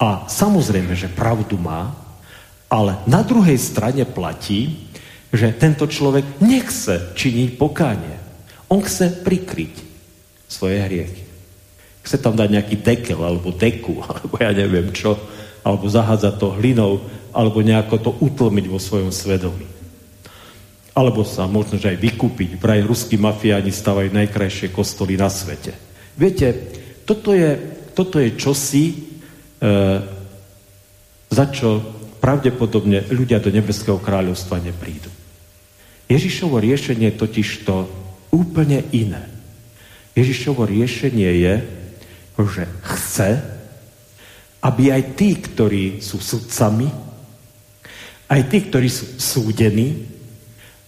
a 0.00 0.24
samozrejme, 0.24 0.96
že 0.96 1.12
pravdu 1.12 1.60
má, 1.60 1.92
ale 2.68 3.00
na 3.08 3.24
druhej 3.24 3.56
strane 3.56 4.04
platí, 4.04 4.87
že 5.32 5.56
tento 5.56 5.84
človek 5.84 6.40
nechce 6.40 7.12
činiť 7.14 7.60
pokánie. 7.60 8.16
On 8.72 8.80
chce 8.80 9.24
prikryť 9.24 9.74
svoje 10.48 10.80
hriechy. 10.80 11.24
Chce 12.04 12.16
tam 12.20 12.36
dať 12.36 12.48
nejaký 12.48 12.76
dekel, 12.80 13.20
alebo 13.20 13.52
deku, 13.52 14.00
alebo 14.08 14.34
ja 14.40 14.52
neviem 14.56 14.92
čo, 14.92 15.16
alebo 15.64 15.84
zahádzať 15.88 16.34
to 16.40 16.56
hlinou, 16.56 17.04
alebo 17.36 17.60
nejako 17.60 17.96
to 18.00 18.10
utlmiť 18.24 18.66
vo 18.68 18.80
svojom 18.80 19.12
svedomí 19.12 19.78
alebo 20.98 21.22
sa 21.22 21.46
možno, 21.46 21.78
že 21.78 21.94
aj 21.94 22.02
vykúpiť. 22.02 22.58
Vraj 22.58 22.82
ruskí 22.82 23.14
mafiáni 23.14 23.70
stavajú 23.70 24.10
najkrajšie 24.10 24.74
kostoly 24.74 25.14
na 25.14 25.30
svete. 25.30 25.70
Viete, 26.18 26.50
toto 27.06 27.30
je, 27.30 27.54
toto 27.94 28.18
je 28.18 28.34
čosi, 28.34 28.86
e, 28.90 28.94
za 31.30 31.46
čo 31.54 31.97
pravdepodobne 32.18 33.06
ľudia 33.08 33.38
do 33.38 33.48
nebeského 33.48 33.98
kráľovstva 34.02 34.60
neprídu. 34.62 35.10
Ježišovo 36.08 36.58
riešenie 36.58 37.12
je 37.12 37.20
totiž 37.20 37.48
to 37.68 37.88
úplne 38.32 38.84
iné. 38.90 39.28
Ježišovo 40.16 40.66
riešenie 40.66 41.30
je, 41.46 41.54
že 42.38 42.64
chce, 42.86 43.30
aby 44.62 44.94
aj 44.94 45.02
tí, 45.18 45.38
ktorí 45.38 45.98
sú 46.02 46.18
sudcami, 46.22 46.90
aj 48.28 48.40
tí, 48.46 48.58
ktorí 48.66 48.88
sú 48.90 49.18
súdení, 49.18 50.06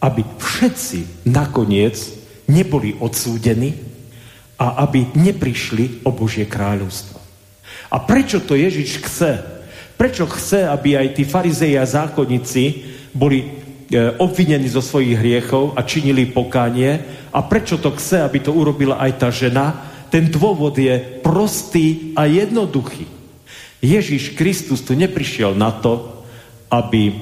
aby 0.00 0.22
všetci 0.24 1.28
nakoniec 1.28 1.96
neboli 2.48 2.96
odsúdení 2.98 3.76
a 4.60 4.84
aby 4.84 5.08
neprišli 5.14 6.04
o 6.04 6.10
Božie 6.12 6.44
kráľovstvo. 6.44 7.20
A 7.90 7.96
prečo 8.02 8.38
to 8.40 8.54
Ježiš 8.54 9.02
chce? 9.02 9.59
Prečo 10.00 10.24
chce, 10.32 10.64
aby 10.64 10.96
aj 10.96 11.12
tí 11.12 11.28
farizeji 11.28 11.76
a 11.76 11.84
zákonníci 11.84 12.88
boli 13.12 13.44
e, 13.44 13.46
obvinení 14.16 14.64
zo 14.64 14.80
svojich 14.80 15.12
hriechov 15.12 15.76
a 15.76 15.84
činili 15.84 16.24
pokánie? 16.24 17.04
A 17.28 17.44
prečo 17.44 17.76
to 17.76 17.92
chce, 17.92 18.24
aby 18.24 18.40
to 18.40 18.48
urobila 18.48 18.96
aj 18.96 19.12
tá 19.20 19.28
žena? 19.28 19.76
Ten 20.08 20.32
dôvod 20.32 20.72
je 20.80 20.96
prostý 21.20 22.16
a 22.16 22.24
jednoduchý. 22.24 23.04
Ježiš 23.84 24.40
Kristus 24.40 24.80
tu 24.80 24.96
neprišiel 24.96 25.52
na 25.52 25.68
to, 25.68 26.24
aby 26.72 27.12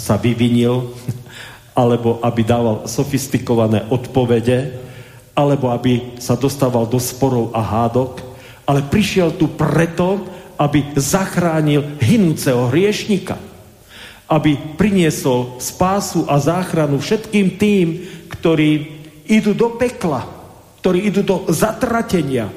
sa 0.00 0.16
vyvinil, 0.16 0.96
alebo 1.84 2.16
aby 2.24 2.40
dával 2.48 2.88
sofistikované 2.88 3.84
odpovede, 3.92 4.72
alebo 5.36 5.68
aby 5.68 6.16
sa 6.16 6.32
dostával 6.32 6.88
do 6.88 6.96
sporov 6.96 7.52
a 7.52 7.60
hádok, 7.60 8.24
ale 8.64 8.88
prišiel 8.88 9.36
tu 9.36 9.52
preto, 9.52 10.39
aby 10.60 10.92
zachránil 10.92 11.96
hinúceho 12.04 12.68
hriešnika. 12.68 13.40
Aby 14.28 14.76
priniesol 14.76 15.56
spásu 15.56 16.28
a 16.28 16.36
záchranu 16.36 17.00
všetkým 17.00 17.56
tým, 17.56 17.86
ktorí 18.28 19.00
idú 19.24 19.56
do 19.56 19.80
pekla, 19.80 20.28
ktorí 20.84 21.08
idú 21.08 21.24
do 21.24 21.36
zatratenia, 21.48 22.52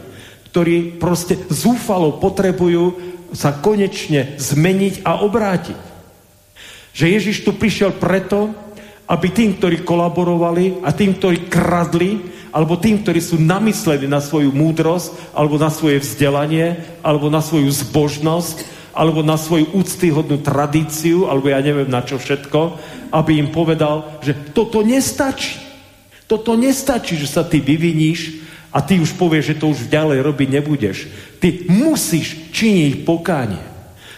ktorí 0.51 0.99
proste 0.99 1.39
zúfalo 1.47 2.19
potrebujú 2.19 3.15
sa 3.33 3.55
konečne 3.55 4.37
zmeniť 4.37 5.01
a 5.01 5.25
obrátiť. 5.25 5.79
Že 6.93 7.05
Ježiš 7.09 7.37
tu 7.41 7.57
prišiel 7.57 7.97
preto, 7.97 8.53
aby 9.13 9.27
tým, 9.29 9.61
ktorí 9.61 9.85
kolaborovali 9.85 10.81
a 10.81 10.89
tým, 10.89 11.13
ktorí 11.13 11.45
kradli, 11.45 12.33
alebo 12.49 12.81
tým, 12.81 13.05
ktorí 13.05 13.21
sú 13.21 13.37
namyslení 13.37 14.09
na 14.09 14.17
svoju 14.17 14.49
múdrosť, 14.49 15.37
alebo 15.37 15.61
na 15.61 15.69
svoje 15.69 16.01
vzdelanie, 16.01 16.81
alebo 17.05 17.29
na 17.29 17.45
svoju 17.45 17.69
zbožnosť, 17.69 18.65
alebo 18.93 19.21
na 19.21 19.37
svoju 19.37 19.69
úctyhodnú 19.73 20.41
tradíciu, 20.41 21.29
alebo 21.29 21.49
ja 21.49 21.61
neviem 21.61 21.89
na 21.89 22.01
čo 22.01 22.17
všetko, 22.17 22.77
aby 23.13 23.37
im 23.37 23.49
povedal, 23.53 24.21
že 24.25 24.33
toto 24.53 24.81
nestačí. 24.81 25.61
Toto 26.25 26.57
nestačí, 26.57 27.13
že 27.13 27.29
sa 27.29 27.45
ty 27.45 27.61
vyviníš 27.61 28.41
a 28.73 28.81
ty 28.81 28.97
už 28.97 29.13
povieš, 29.17 29.53
že 29.53 29.59
to 29.61 29.69
už 29.69 29.93
ďalej 29.93 30.25
robiť 30.25 30.49
nebudeš. 30.49 30.97
Ty 31.37 31.69
musíš 31.69 32.49
činiť 32.49 33.05
pokánie. 33.05 33.61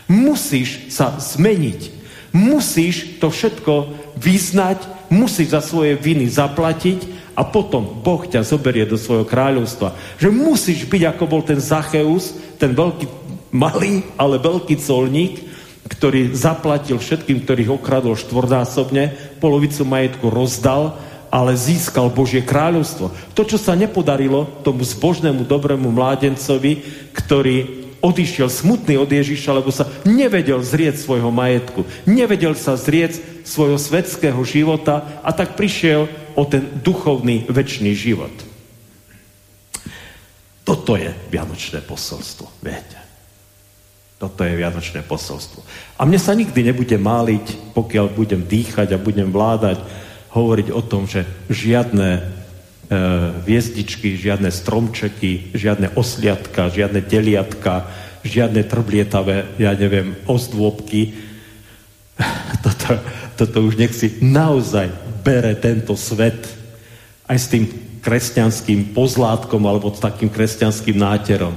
Musíš 0.07 0.91
sa 0.91 1.19
zmeniť. 1.19 1.91
Musíš 2.35 3.19
to 3.19 3.31
všetko 3.31 4.04
vyznať, 4.15 5.11
musíš 5.11 5.53
za 5.53 5.61
svoje 5.61 5.95
viny 5.99 6.27
zaplatiť 6.31 7.33
a 7.35 7.43
potom 7.43 7.99
Boh 8.01 8.23
ťa 8.23 8.47
zoberie 8.47 8.87
do 8.87 8.95
svojho 8.95 9.27
kráľovstva. 9.27 9.93
Že 10.17 10.29
musíš 10.31 10.87
byť, 10.87 11.03
ako 11.11 11.23
bol 11.27 11.41
ten 11.43 11.59
Zacheus, 11.59 12.33
ten 12.55 12.71
veľký, 12.71 13.05
malý, 13.51 14.07
ale 14.15 14.39
veľký 14.39 14.79
colník, 14.79 15.43
ktorý 15.85 16.33
zaplatil 16.33 16.97
všetkým, 16.97 17.45
ktorých 17.45 17.77
okradol 17.77 18.17
štvornásobne, 18.17 19.37
polovicu 19.37 19.85
majetku 19.85 20.33
rozdal, 20.33 20.97
ale 21.29 21.53
získal 21.59 22.09
Božie 22.09 22.41
kráľovstvo. 22.41 23.11
To, 23.35 23.41
čo 23.43 23.59
sa 23.59 23.75
nepodarilo 23.75 24.47
tomu 24.63 24.87
zbožnému, 24.87 25.43
dobrému 25.43 25.91
mládencovi, 25.91 26.81
ktorý 27.11 27.84
odišiel 28.05 28.53
smutný 28.53 29.01
od 29.01 29.09
Ježiša, 29.09 29.57
lebo 29.57 29.73
sa 29.73 29.89
nevedel 30.05 30.61
zrieť 30.61 31.01
svojho 31.01 31.33
majetku, 31.33 31.89
nevedel 32.05 32.53
sa 32.53 32.77
zrieť 32.77 33.17
svojho 33.41 33.81
svetského 33.81 34.37
života 34.45 35.21
a 35.25 35.33
tak 35.33 35.57
prišiel 35.57 36.05
o 36.37 36.43
ten 36.45 36.69
duchovný 36.85 37.49
väčší 37.49 37.97
život. 37.97 38.33
Toto 40.65 40.97
je 40.97 41.09
vianočné 41.29 41.81
posolstvo, 41.81 42.49
viete. 42.61 42.97
Toto 44.15 44.41
je 44.47 44.57
vianočné 44.57 45.05
posolstvo. 45.05 45.61
A 45.99 46.07
mne 46.07 46.17
sa 46.17 46.33
nikdy 46.33 46.71
nebude 46.71 46.97
máliť, 46.97 47.75
pokiaľ 47.77 48.05
budem 48.15 48.41
dýchať 48.47 48.95
a 48.95 49.01
budem 49.01 49.29
vládať, 49.29 49.81
hovoriť 50.33 50.67
o 50.73 50.81
tom, 50.81 51.05
že 51.05 51.27
žiadne 51.47 52.23
hviezdičky, 52.89 54.13
žiadne 54.13 54.53
stromčeky, 54.53 55.57
žiadne 55.57 55.97
osliatka, 55.97 56.69
žiadne 56.69 57.01
deliatka, 57.01 57.89
žiadne 58.21 58.61
trblietavé, 58.65 59.57
ja 59.57 59.73
neviem, 59.73 60.17
ozdôbky. 60.29 61.13
Toto, 62.65 62.97
toto 63.37 63.57
už 63.61 63.77
nech 63.77 63.93
si 63.93 64.17
naozaj 64.23 64.89
bere 65.21 65.53
tento 65.53 65.93
svet 65.93 66.47
aj 67.29 67.37
s 67.37 67.49
tým 67.51 67.63
kresťanským 68.01 68.95
pozlátkom 68.95 69.61
alebo 69.65 69.93
s 69.93 70.01
takým 70.01 70.31
kresťanským 70.31 70.97
náterom. 70.97 71.53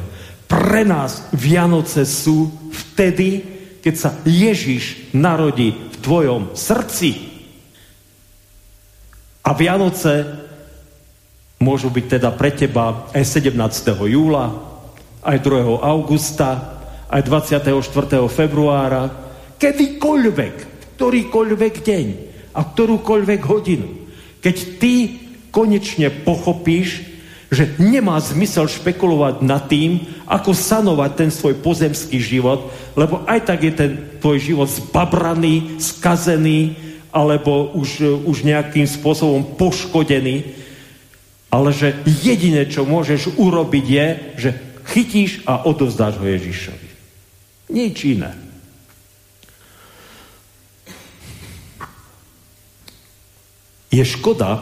Pre 0.49 0.83
nás 0.85 1.29
Vianoce 1.33 2.09
sú 2.09 2.49
vtedy, 2.73 3.45
keď 3.85 3.95
sa 3.95 4.11
Ježiš 4.25 5.13
narodí 5.13 5.77
v 5.77 5.97
tvojom 6.01 6.57
srdci. 6.57 7.29
A 9.45 9.53
Vianoce 9.53 10.48
môžu 11.59 11.91
byť 11.91 12.19
teda 12.19 12.31
pre 12.35 12.55
teba 12.55 13.11
aj 13.11 13.43
17. 13.43 13.55
júla, 14.07 14.55
aj 15.23 15.39
2. 15.43 15.83
augusta, 15.83 16.79
aj 17.11 17.23
24. 17.27 17.75
februára, 18.31 19.11
kedykoľvek, 19.59 20.55
ktorýkoľvek 20.95 21.75
deň 21.83 22.07
a 22.55 22.61
ktorúkoľvek 22.63 23.41
hodinu. 23.43 23.89
Keď 24.39 24.57
ty 24.79 24.95
konečne 25.51 26.15
pochopíš, 26.23 27.03
že 27.49 27.75
nemá 27.81 28.21
zmysel 28.21 28.69
špekulovať 28.69 29.41
nad 29.41 29.67
tým, 29.67 30.05
ako 30.29 30.53
sanovať 30.53 31.11
ten 31.17 31.31
svoj 31.33 31.59
pozemský 31.65 32.21
život, 32.21 32.69
lebo 32.93 33.25
aj 33.25 33.41
tak 33.49 33.65
je 33.65 33.73
ten 33.73 33.93
tvoj 34.21 34.37
život 34.39 34.69
zbabraný, 34.69 35.81
skazený, 35.81 36.77
alebo 37.09 37.73
už, 37.73 38.21
už 38.29 38.45
nejakým 38.45 38.85
spôsobom 38.85 39.57
poškodený, 39.57 40.68
ale 41.49 41.73
že 41.73 41.97
jediné, 42.05 42.69
čo 42.69 42.85
môžeš 42.85 43.41
urobiť 43.41 43.87
je, 43.89 44.07
že 44.37 44.51
chytíš 44.93 45.45
a 45.49 45.65
odovzdáš 45.65 46.21
ho 46.21 46.27
Ježišovi. 46.29 46.89
Nič 47.73 47.97
iné. 48.05 48.33
Je 53.89 54.05
škoda, 54.05 54.61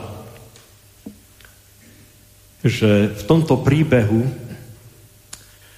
že 2.63 3.15
v 3.15 3.23
tomto 3.27 3.59
príbehu 3.63 4.27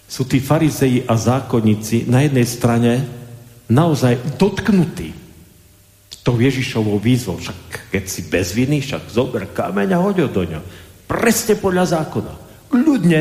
sú 0.08 0.24
tí 0.24 0.40
farizeji 0.40 1.04
a 1.04 1.16
zákonníci 1.16 2.08
na 2.08 2.24
jednej 2.24 2.48
strane 2.48 2.92
naozaj 3.68 4.40
dotknutí 4.40 5.12
tou 6.28 6.36
Ježišovou 6.36 7.00
výzvou. 7.00 7.40
Však 7.40 7.88
keď 7.88 8.04
si 8.04 8.20
bez 8.28 8.52
viny, 8.52 8.84
však 8.84 9.08
zober 9.08 9.48
kameň 9.48 9.96
a 9.96 10.02
hoď 10.04 10.16
ho 10.24 10.28
do 10.28 10.44
ňa. 10.44 10.60
Presne 11.08 11.56
podľa 11.56 11.84
zákona. 11.88 12.32
Ľudne 12.68 13.20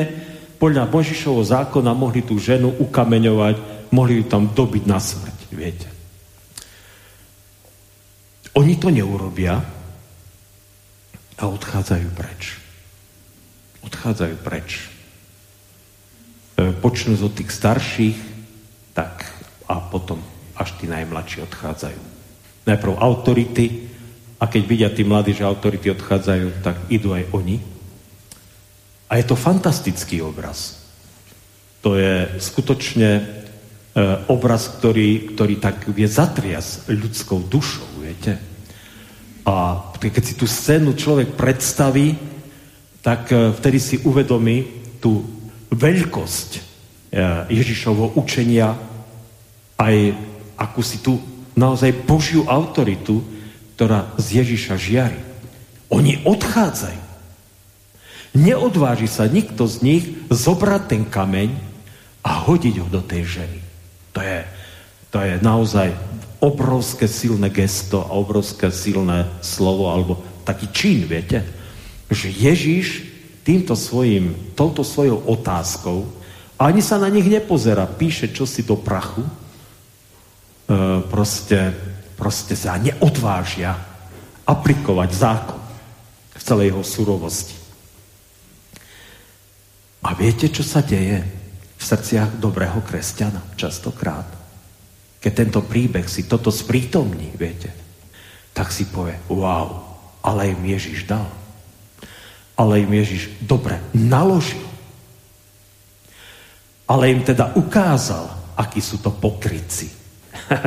podľa 0.59 0.91
Božišovho 0.91 1.47
zákona 1.47 1.95
mohli 1.95 2.19
tú 2.19 2.35
ženu 2.35 2.75
ukameňovať, 2.83 3.87
mohli 3.95 4.19
ju 4.19 4.23
tam 4.27 4.51
dobiť 4.51 4.83
na 4.83 4.99
smrť, 4.99 5.39
viete. 5.55 5.87
Oni 8.59 8.75
to 8.75 8.91
neurobia 8.91 9.55
a 11.37 11.43
odchádzajú 11.47 12.07
preč. 12.11 12.59
Odchádzajú 13.85 14.35
preč. 14.43 14.89
E, 16.57 16.73
počnú 16.75 17.15
od 17.21 17.31
tých 17.37 17.53
starších, 17.53 18.17
tak 18.97 19.29
a 19.69 19.79
potom 19.79 20.19
až 20.57 20.75
tí 20.81 20.89
najmladší 20.89 21.45
odchádzajú. 21.45 22.01
Najprv 22.65 22.93
autority 22.99 23.87
a 24.41 24.49
keď 24.49 24.61
vidia 24.65 24.89
tí 24.89 25.05
mladí, 25.05 25.37
že 25.37 25.45
autority 25.45 25.93
odchádzajú, 25.93 26.65
tak 26.65 26.75
idú 26.89 27.13
aj 27.13 27.29
oni 27.31 27.76
a 29.07 29.17
je 29.17 29.23
to 29.23 29.39
fantastický 29.39 30.19
obraz. 30.21 30.83
To 31.81 31.95
je 31.95 32.27
skutočne 32.43 33.09
e, 33.15 33.23
obraz, 34.27 34.67
ktorý, 34.67 35.31
ktorý 35.31 35.55
tak 35.63 35.87
vie 35.87 36.07
zatrias 36.07 36.83
ľudskou 36.91 37.47
dušou, 37.47 38.03
viete. 38.03 38.35
A 39.47 39.87
keď 39.95 40.23
si 40.27 40.35
tú 40.35 40.43
scénu 40.43 40.91
človek 40.99 41.39
predstaví, 41.39 42.19
tak 42.99 43.31
e, 43.31 43.55
vtedy 43.55 43.79
si 43.79 43.95
uvedomí 44.03 44.67
tú 44.99 45.23
veľkosť 45.71 46.49
e, 46.51 46.61
Ježišovho 47.55 48.19
učenia, 48.19 48.75
aj 49.79 49.95
akú 50.59 50.83
si 50.83 50.99
tu 50.99 51.15
naozaj 51.55 52.03
Božiu 52.03 52.43
autoritu, 52.43 53.23
ktorá 53.79 54.11
z 54.19 54.43
Ježiša 54.43 54.75
žiari. 54.75 55.21
Oni 55.87 56.19
odchádzajú. 56.27 57.06
Neodváži 58.37 59.09
sa 59.09 59.25
nikto 59.25 59.65
z 59.65 59.75
nich 59.81 60.03
zobrať 60.29 60.81
ten 60.85 61.03
kameň 61.09 61.49
a 62.21 62.45
hodiť 62.45 62.75
ho 62.85 62.87
do 62.93 63.01
tej 63.01 63.41
ženy. 63.41 63.59
To 64.13 64.21
je, 64.21 64.37
to 65.09 65.17
je 65.17 65.33
naozaj 65.41 65.89
obrovské 66.37 67.09
silné 67.09 67.49
gesto 67.49 68.05
a 68.05 68.13
obrovské 68.13 68.69
silné 68.69 69.25
slovo, 69.41 69.89
alebo 69.89 70.21
taký 70.45 70.69
čin, 70.69 71.09
viete? 71.09 71.41
Že 72.13 72.29
Ježiš 72.29 72.87
týmto 73.41 73.73
svojim, 73.73 74.53
touto 74.53 74.85
svojou 74.85 75.17
otázkou 75.25 76.05
ani 76.57 76.81
sa 76.81 76.97
na 76.97 77.09
nich 77.09 77.25
nepozera, 77.25 77.85
píše 77.85 78.33
čosi 78.33 78.65
do 78.65 78.77
prachu, 78.77 79.21
e, 79.21 79.31
proste, 81.05 81.73
proste 82.17 82.57
sa 82.57 82.81
neodvážia 82.81 83.77
aplikovať 84.45 85.09
zákon 85.13 85.61
v 86.33 86.41
celej 86.41 86.73
jeho 86.73 86.83
surovosti. 86.85 87.56
A 90.05 90.13
viete, 90.13 90.51
čo 90.51 90.61
sa 90.61 90.85
deje 90.85 91.23
v 91.77 91.83
srdciach 91.83 92.37
dobrého 92.37 92.81
kresťana 92.85 93.41
častokrát? 93.57 94.27
Keď 95.17 95.33
tento 95.33 95.61
príbeh 95.65 96.05
si 96.05 96.29
toto 96.29 96.53
sprítomní, 96.53 97.33
viete, 97.33 97.73
tak 98.53 98.69
si 98.69 98.85
povie, 98.89 99.17
wow, 99.29 99.81
ale 100.21 100.53
im 100.53 100.61
Ježiš 100.65 101.05
dal. 101.09 101.29
Ale 102.57 102.81
im 102.81 102.93
Ježiš 102.93 103.29
dobre 103.41 103.77
naložil. 103.93 104.65
Ale 106.87 107.11
im 107.13 107.21
teda 107.21 107.53
ukázal, 107.53 108.29
akí 108.57 108.81
sú 108.81 108.97
to 108.97 109.11
pokryci. 109.13 109.91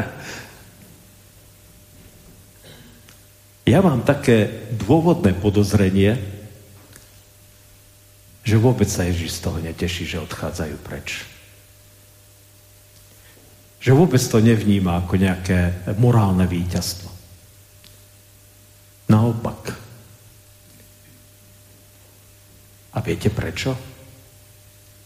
ja 3.73 3.79
mám 3.83 4.07
také 4.07 4.71
dôvodné 4.75 5.35
podozrenie, 5.35 6.40
že 8.51 8.59
vôbec 8.59 8.91
sa 8.91 9.07
Ježiš 9.07 9.39
z 9.39 9.41
toho 9.47 9.63
neteší, 9.63 10.11
že 10.11 10.19
odchádzajú 10.27 10.77
preč. 10.83 11.23
Že 13.79 13.95
vôbec 13.95 14.19
to 14.19 14.43
nevníma 14.43 15.07
ako 15.07 15.15
nejaké 15.15 15.87
morálne 16.03 16.51
víťazstvo. 16.51 17.07
Naopak. 19.07 19.71
A 22.91 22.99
viete 22.99 23.31
prečo? 23.31 23.71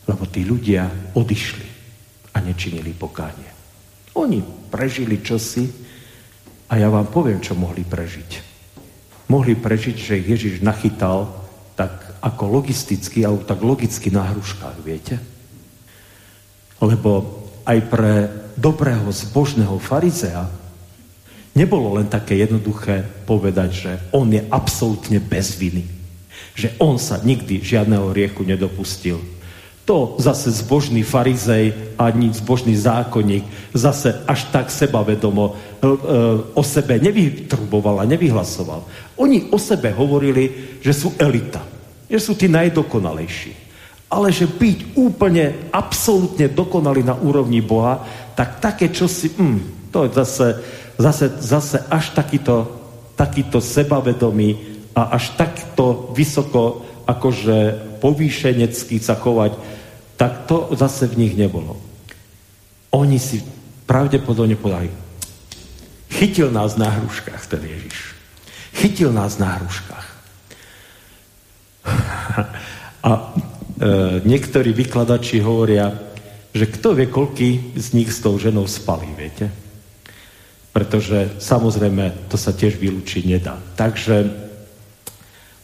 Lebo 0.09 0.25
tí 0.25 0.49
ľudia 0.49 1.13
odišli 1.13 1.69
a 2.33 2.41
nečinili 2.41 2.97
pokánie. 2.97 3.53
Oni 4.17 4.41
prežili 4.73 5.21
čosi 5.21 5.69
a 6.73 6.81
ja 6.81 6.89
vám 6.89 7.13
poviem, 7.13 7.45
čo 7.45 7.53
mohli 7.53 7.85
prežiť. 7.85 8.31
Mohli 9.29 9.53
prežiť, 9.53 9.97
že 10.01 10.17
Ježiš 10.33 10.65
nachytal 10.65 11.29
tak 11.77 12.14
ako 12.25 12.49
logisticky, 12.49 13.21
alebo 13.21 13.45
tak 13.45 13.61
logicky 13.61 14.09
na 14.09 14.25
hruškách, 14.33 14.79
viete? 14.81 15.21
Lebo 16.81 17.45
aj 17.69 17.79
pre 17.93 18.15
dobrého 18.57 19.13
zbožného 19.13 19.77
farizea 19.77 20.49
nebolo 21.53 22.01
len 22.01 22.09
také 22.09 22.41
jednoduché 22.41 23.05
povedať, 23.29 23.71
že 23.71 23.93
on 24.17 24.33
je 24.33 24.41
absolútne 24.49 25.21
bez 25.21 25.61
viny. 25.61 25.85
Že 26.57 26.81
on 26.81 26.97
sa 26.97 27.21
nikdy 27.21 27.61
žiadneho 27.61 28.17
riechu 28.17 28.41
nedopustil. 28.41 29.21
To 29.85 30.17
zase 30.17 30.49
zbožný 30.65 31.05
farizej 31.05 31.93
ani 32.01 32.33
zbožný 32.33 32.73
zákonník 32.73 33.45
zase 33.77 34.17
až 34.25 34.49
tak 34.49 34.73
sebavedomo 34.73 35.45
e, 35.45 35.53
e, 35.53 35.89
o 36.57 36.63
sebe 36.65 36.97
nevytruboval 36.97 38.01
a 38.01 38.09
nevyhlasoval. 38.09 38.81
Oni 39.21 39.53
o 39.53 39.61
sebe 39.61 39.93
hovorili, 39.93 40.81
že 40.81 40.97
sú 40.97 41.13
elita 41.21 41.74
že 42.15 42.23
sú 42.23 42.39
tí 42.39 42.47
najdokonalejší. 42.47 43.67
Ale 44.07 44.31
že 44.31 44.47
byť 44.47 44.95
úplne, 44.95 45.75
absolútne 45.75 46.47
dokonalý 46.47 47.03
na 47.03 47.19
úrovni 47.19 47.59
Boha, 47.59 47.99
tak 48.39 48.63
také 48.63 48.95
čosi, 48.95 49.35
mm, 49.35 49.91
to 49.91 50.07
je 50.07 50.11
zase, 50.15 50.49
zase, 50.95 51.27
zase 51.43 51.79
až 51.91 52.15
takýto, 52.15 52.71
takýto 53.19 53.59
sebavedomý 53.59 54.55
a 54.95 55.19
až 55.19 55.35
takto 55.35 56.15
vysoko 56.15 56.87
akože 57.03 57.59
povýšenecký 57.99 59.03
sa 59.03 59.19
chovať, 59.19 59.59
tak 60.15 60.47
to 60.47 60.71
zase 60.79 61.11
v 61.11 61.27
nich 61.27 61.35
nebolo. 61.35 61.75
Oni 62.95 63.19
si 63.19 63.43
pravdepodobne 63.91 64.55
podali, 64.55 64.87
chytil 66.15 66.55
nás 66.55 66.79
na 66.79 66.95
hruškách 66.95 67.43
ten 67.51 67.67
Ježiš. 67.67 68.15
Chytil 68.79 69.11
nás 69.11 69.35
na 69.43 69.59
hruškách. 69.59 70.04
A 73.05 73.11
e, 73.13 73.23
niektorí 74.25 74.73
vykladači 74.73 75.45
hovoria, 75.45 75.93
že 76.55 76.71
kto 76.71 76.97
vie, 76.97 77.11
koľký 77.11 77.77
z 77.77 77.87
nich 77.99 78.11
s 78.15 78.23
tou 78.23 78.39
ženou 78.41 78.65
spali, 78.65 79.11
viete? 79.13 79.51
Pretože 80.73 81.37
samozrejme 81.43 82.31
to 82.33 82.41
sa 82.41 82.55
tiež 82.57 82.81
vylúčiť 82.81 83.23
nedá. 83.29 83.61
Takže 83.77 84.31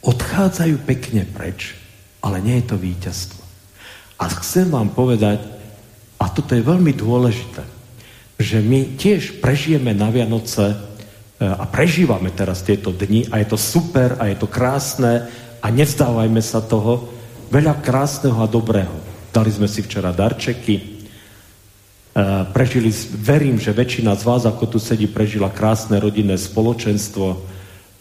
odchádzajú 0.04 0.76
pekne 0.84 1.24
preč, 1.24 1.74
ale 2.20 2.44
nie 2.44 2.60
je 2.60 2.66
to 2.68 2.76
víťazstvo. 2.76 3.42
A 4.20 4.28
chcem 4.28 4.68
vám 4.68 4.92
povedať, 4.92 5.40
a 6.20 6.28
toto 6.28 6.52
je 6.52 6.60
veľmi 6.60 6.92
dôležité, 6.92 7.64
že 8.36 8.60
my 8.60 9.00
tiež 9.00 9.40
prežijeme 9.40 9.96
na 9.96 10.12
Vianoce 10.12 10.72
e, 10.72 10.76
a 11.48 11.64
prežívame 11.64 12.28
teraz 12.32 12.60
tieto 12.60 12.92
dni 12.92 13.32
a 13.32 13.40
je 13.40 13.48
to 13.48 13.58
super 13.60 14.20
a 14.20 14.28
je 14.28 14.36
to 14.36 14.44
krásne 14.44 15.24
a 15.60 15.66
nevzdávajme 15.68 16.40
sa 16.40 16.64
toho. 16.64 17.08
Veľa 17.52 17.80
krásneho 17.84 18.40
a 18.40 18.48
dobrého. 18.48 18.92
Dali 19.30 19.50
sme 19.52 19.70
si 19.70 19.84
včera 19.84 20.10
darčeky, 20.10 20.74
e, 20.76 20.82
prežili, 22.50 22.90
verím, 23.14 23.60
že 23.60 23.70
väčšina 23.70 24.16
z 24.18 24.22
vás, 24.26 24.42
ako 24.46 24.66
tu 24.66 24.78
sedí, 24.82 25.06
prežila 25.06 25.52
krásne 25.52 25.98
rodinné 26.02 26.34
spoločenstvo, 26.34 27.26
e, 27.30 27.38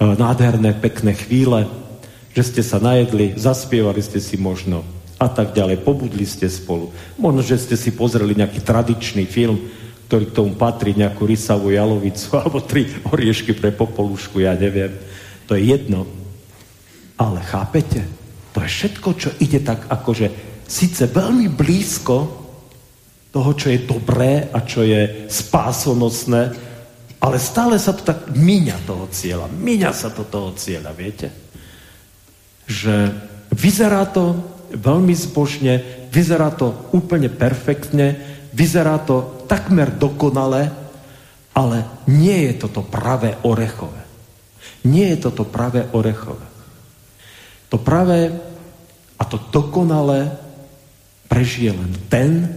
nádherné, 0.02 0.74
pekné 0.78 1.14
chvíle, 1.14 1.70
že 2.34 2.44
ste 2.46 2.62
sa 2.66 2.82
najedli, 2.82 3.38
zaspievali 3.38 4.02
ste 4.02 4.22
si 4.22 4.38
možno 4.38 4.86
a 5.20 5.28
tak 5.28 5.52
ďalej, 5.52 5.84
pobudli 5.84 6.24
ste 6.24 6.48
spolu. 6.48 6.96
Možno, 7.20 7.44
že 7.44 7.60
ste 7.60 7.76
si 7.76 7.92
pozreli 7.92 8.40
nejaký 8.40 8.64
tradičný 8.64 9.28
film, 9.28 9.60
ktorý 10.08 10.26
k 10.32 10.36
tomu 10.42 10.58
patrí, 10.58 10.98
nejakú 10.98 11.28
rysavú 11.28 11.70
jalovicu 11.70 12.34
alebo 12.40 12.64
tri 12.66 12.90
oriešky 13.06 13.54
pre 13.54 13.70
popolušku, 13.70 14.42
ja 14.42 14.58
neviem. 14.58 14.96
To 15.46 15.54
je 15.54 15.70
jedno. 15.70 16.19
Ale 17.20 17.44
chápete? 17.44 18.08
To 18.56 18.64
je 18.64 18.70
všetko, 18.72 19.10
čo 19.20 19.30
ide 19.44 19.60
tak 19.60 19.92
akože 19.92 20.28
síce 20.66 21.06
veľmi 21.12 21.52
blízko 21.52 22.16
toho, 23.30 23.52
čo 23.54 23.70
je 23.70 23.86
dobré 23.86 24.50
a 24.50 24.66
čo 24.66 24.82
je 24.82 25.30
spásonosné, 25.30 26.42
ale 27.20 27.38
stále 27.38 27.78
sa 27.78 27.94
to 27.94 28.02
tak 28.02 28.32
míňa 28.32 28.88
toho 28.88 29.06
cieľa. 29.12 29.52
Míňa 29.52 29.92
sa 29.92 30.10
to 30.10 30.26
toho 30.26 30.56
cieľa, 30.56 30.96
viete? 30.96 31.30
Že 32.66 33.12
vyzerá 33.54 34.08
to 34.10 34.40
veľmi 34.74 35.14
zbožne, 35.14 36.08
vyzerá 36.10 36.50
to 36.56 36.90
úplne 36.96 37.30
perfektne, 37.30 38.18
vyzerá 38.56 38.98
to 39.04 39.46
takmer 39.46 39.94
dokonale, 39.94 40.74
ale 41.54 41.78
nie 42.10 42.50
je 42.50 42.66
toto 42.66 42.82
pravé 42.82 43.38
orechové. 43.46 44.02
Nie 44.88 45.14
je 45.14 45.28
toto 45.30 45.44
pravé 45.46 45.86
orechové. 45.92 46.49
To 47.70 47.78
pravé 47.78 48.34
a 49.20 49.24
to 49.26 49.38
dokonalé 49.54 50.34
prežije 51.30 51.72
len 51.72 51.94
ten, 52.10 52.50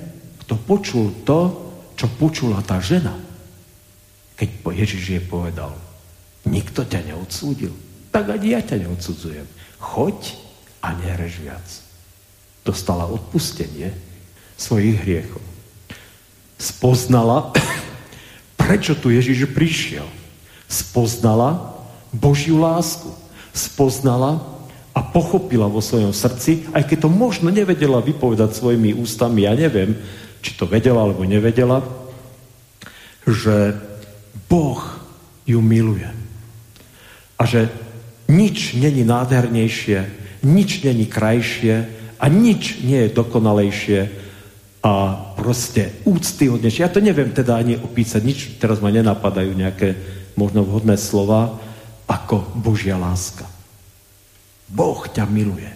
kto 0.45 0.57
počul 0.57 1.13
to, 1.29 1.73
čo 1.97 2.09
počula 2.17 2.65
tá 2.65 2.81
žena. 2.81 3.15
Keď 4.35 4.49
Ježiš 4.65 5.03
jej 5.07 5.23
povedal, 5.23 5.77
nikto 6.49 6.83
ťa 6.83 7.13
neodsúdil, 7.13 7.71
tak 8.11 8.33
ani 8.33 8.57
ja 8.57 8.61
ťa 8.65 8.89
neodsudzujem. 8.89 9.47
Choď 9.79 10.19
a 10.83 10.97
nerež 10.99 11.39
viac. 11.41 11.67
Dostala 12.67 13.07
odpustenie 13.07 13.95
svojich 14.59 14.99
hriechov. 15.03 15.43
Spoznala, 16.59 17.51
prečo 18.61 18.95
tu 18.99 19.11
Ježiš 19.11 19.51
prišiel. 19.51 20.07
Spoznala 20.67 21.79
Božiu 22.15 22.61
lásku. 22.61 23.11
Spoznala, 23.53 24.52
a 24.93 25.01
pochopila 25.01 25.73
vo 25.73 25.81
svojom 25.81 26.13
srdci, 26.13 26.69
aj 26.77 26.85
keď 26.85 27.09
to 27.09 27.11
možno 27.11 27.49
nevedela 27.49 28.05
vypovedať 28.05 28.53
svojimi 28.53 28.93
ústami, 28.93 29.49
ja 29.49 29.57
neviem, 29.57 29.97
či 30.45 30.53
to 30.53 30.69
vedela 30.69 31.01
alebo 31.01 31.25
nevedela, 31.25 31.81
že 33.25 33.73
Boh 34.53 34.83
ju 35.49 35.65
miluje. 35.65 36.09
A 37.41 37.43
že 37.49 37.73
nič 38.29 38.77
není 38.77 39.03
nádhernejšie, 39.03 39.99
nič 40.45 40.85
není 40.85 41.09
krajšie 41.09 41.89
a 42.21 42.25
nič 42.29 42.85
nie 42.85 43.09
je 43.09 43.17
dokonalejšie 43.17 44.01
a 44.83 44.93
proste 45.39 46.03
úctyhodnejšie. 46.03 46.83
Ja 46.83 46.91
to 46.91 46.99
neviem 46.99 47.31
teda 47.31 47.57
ani 47.57 47.79
opísať, 47.79 48.21
nič 48.23 48.39
teraz 48.59 48.83
ma 48.83 48.91
nenapadajú 48.91 49.55
nejaké 49.55 49.95
možno 50.35 50.67
vhodné 50.67 50.99
slova, 50.99 51.59
ako 52.11 52.43
Božia 52.59 52.99
láska. 52.99 53.52
Boh 54.73 55.05
ťa 55.05 55.29
miluje. 55.29 55.69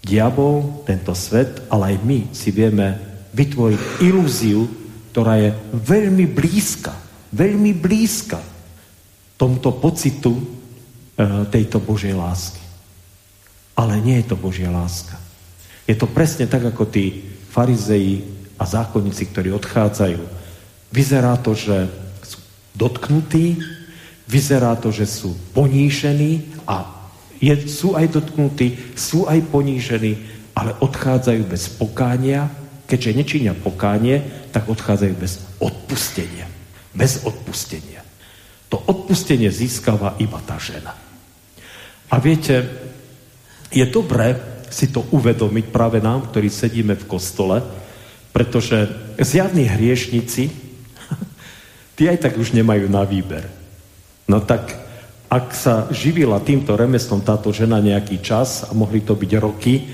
Diabol, 0.00 0.86
tento 0.86 1.12
svet, 1.12 1.66
ale 1.68 1.94
aj 1.94 1.96
my 2.06 2.18
si 2.30 2.54
vieme 2.54 2.96
vytvoriť 3.34 3.82
ilúziu, 4.06 4.64
ktorá 5.10 5.36
je 5.42 5.50
veľmi 5.74 6.30
blízka, 6.30 6.94
veľmi 7.34 7.74
blízka 7.74 8.38
tomuto 9.34 9.74
pocitu 9.76 10.38
e, 10.38 10.44
tejto 11.50 11.82
Božej 11.82 12.14
lásky. 12.14 12.62
Ale 13.74 13.98
nie 13.98 14.22
je 14.22 14.30
to 14.30 14.36
Božia 14.38 14.70
láska. 14.70 15.18
Je 15.84 15.98
to 15.98 16.06
presne 16.06 16.46
tak, 16.46 16.62
ako 16.64 16.86
tí 16.86 17.26
farizeji 17.50 18.22
a 18.60 18.64
zákonníci, 18.68 19.32
ktorí 19.32 19.50
odchádzajú. 19.56 20.20
Vyzerá 20.92 21.34
to, 21.40 21.56
že 21.56 21.88
sú 22.22 22.38
dotknutí, 22.76 23.58
vyzerá 24.30 24.78
to, 24.78 24.94
že 24.94 25.10
sú 25.10 25.34
ponížení 25.50 26.62
a 26.62 26.86
je, 27.42 27.50
sú 27.66 27.98
aj 27.98 28.14
dotknutí, 28.14 28.94
sú 28.94 29.26
aj 29.26 29.42
ponížení, 29.50 30.14
ale 30.54 30.76
odchádzajú 30.78 31.42
bez 31.50 31.66
pokánia. 31.74 32.46
Keďže 32.86 33.16
nečinia 33.16 33.54
pokánie, 33.58 34.22
tak 34.54 34.70
odchádzajú 34.70 35.14
bez 35.18 35.42
odpustenia. 35.58 36.46
Bez 36.94 37.26
odpustenia. 37.26 38.06
To 38.70 38.78
odpustenie 38.78 39.50
získava 39.50 40.14
iba 40.22 40.38
tá 40.46 40.60
žena. 40.62 40.94
A 42.10 42.14
viete, 42.22 42.66
je 43.70 43.86
dobré 43.86 44.38
si 44.70 44.90
to 44.90 45.02
uvedomiť 45.10 45.66
práve 45.74 45.98
nám, 45.98 46.30
ktorí 46.30 46.46
sedíme 46.46 46.94
v 46.94 47.08
kostole, 47.10 47.62
pretože 48.30 48.86
zjavní 49.18 49.66
hriešnici, 49.66 50.50
tí 51.98 52.02
aj 52.06 52.30
tak 52.30 52.38
už 52.38 52.54
nemajú 52.54 52.86
na 52.86 53.02
výber. 53.02 53.59
No 54.30 54.38
tak 54.38 54.78
ak 55.26 55.50
sa 55.54 55.90
živila 55.90 56.38
týmto 56.38 56.78
remeslom 56.78 57.22
táto 57.26 57.50
žena 57.50 57.82
nejaký 57.82 58.22
čas 58.22 58.62
a 58.66 58.70
mohli 58.74 59.02
to 59.02 59.18
byť 59.18 59.32
roky, 59.42 59.90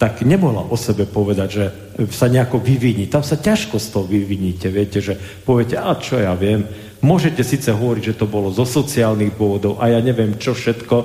tak 0.00 0.24
nemohla 0.24 0.68
o 0.68 0.76
sebe 0.76 1.08
povedať, 1.08 1.48
že 1.48 1.64
sa 2.12 2.28
nejako 2.28 2.60
vyviní. 2.60 3.08
Tam 3.08 3.24
sa 3.24 3.40
ťažko 3.40 3.80
z 3.80 3.86
toho 3.88 4.04
vyviníte, 4.04 4.68
viete, 4.68 5.00
že 5.00 5.16
poviete, 5.16 5.80
a 5.80 5.96
čo 5.96 6.20
ja 6.20 6.36
viem, 6.36 6.68
môžete 7.00 7.40
síce 7.40 7.72
hovoriť, 7.72 8.12
že 8.12 8.18
to 8.20 8.26
bolo 8.28 8.52
zo 8.52 8.68
sociálnych 8.68 9.36
dôvodov 9.36 9.80
a 9.80 9.92
ja 9.92 10.00
neviem 10.04 10.36
čo 10.36 10.52
všetko, 10.52 10.96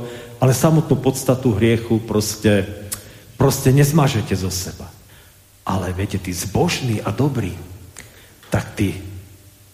ale 0.43 0.51
samotnú 0.55 0.99
podstatu 0.99 1.55
hriechu 1.55 2.03
proste, 2.03 2.67
proste 3.39 3.71
nezmažete 3.71 4.35
zo 4.35 4.51
seba. 4.51 4.87
Ale 5.63 5.93
viete, 5.93 6.17
tí 6.17 6.33
zbožní 6.33 6.99
a 6.99 7.13
dobrí, 7.13 7.53
tak 8.49 8.73
tí 8.73 8.97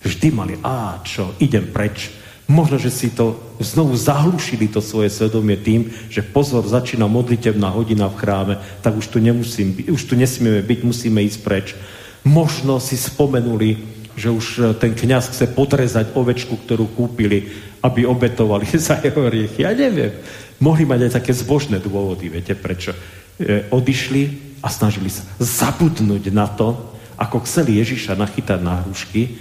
vždy 0.03 0.27
mali, 0.29 0.53
a 0.61 1.01
čo, 1.01 1.33
idem 1.39 1.71
preč, 1.71 2.24
Možno, 2.45 2.77
že 2.77 2.93
si 2.93 3.09
to 3.09 3.41
znovu 3.57 3.97
zahlušili 3.97 4.69
to 4.69 4.77
svoje 4.77 5.09
svedomie 5.09 5.57
tým, 5.57 5.89
že 6.13 6.21
pozor, 6.21 6.61
začína 6.61 7.09
modlitebná 7.09 7.73
hodina 7.73 8.05
v 8.05 8.19
chráme, 8.21 8.55
tak 8.85 8.93
už 8.93 9.09
tu, 9.09 9.17
nemusím, 9.17 9.73
už 9.73 10.05
tu 10.05 10.13
nesmieme 10.13 10.61
byť, 10.61 10.79
musíme 10.85 11.25
ísť 11.25 11.39
preč. 11.41 11.73
Možno 12.21 12.77
si 12.77 13.01
spomenuli, 13.01 13.81
že 14.13 14.29
už 14.29 14.45
e, 14.57 14.61
ten 14.77 14.93
kňaz 14.93 15.33
chce 15.33 15.57
potrezať 15.57 16.13
ovečku, 16.13 16.61
ktorú 16.61 16.93
kúpili, 16.93 17.49
aby 17.81 18.05
obetovali 18.05 18.69
za 18.77 19.01
jeho 19.01 19.25
riechy. 19.25 19.65
Ja 19.65 19.73
neviem. 19.73 20.13
Mohli 20.61 20.85
mať 20.85 20.99
aj 21.09 21.11
také 21.17 21.33
zbožné 21.33 21.81
dôvody, 21.81 22.29
viete 22.29 22.53
prečo. 22.53 22.93
E, 23.41 23.65
odišli 23.73 24.53
a 24.61 24.69
snažili 24.69 25.09
sa 25.09 25.25
zabudnúť 25.41 26.29
na 26.29 26.45
to, 26.45 26.77
ako 27.17 27.41
chceli 27.49 27.81
Ježiša 27.81 28.13
nachytať 28.13 28.59
na 28.61 28.85
hrušky 28.85 29.33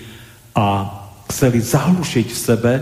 a 0.57 0.89
chceli 1.29 1.61
zahlušiť 1.61 2.27
v 2.31 2.39
sebe 2.39 2.73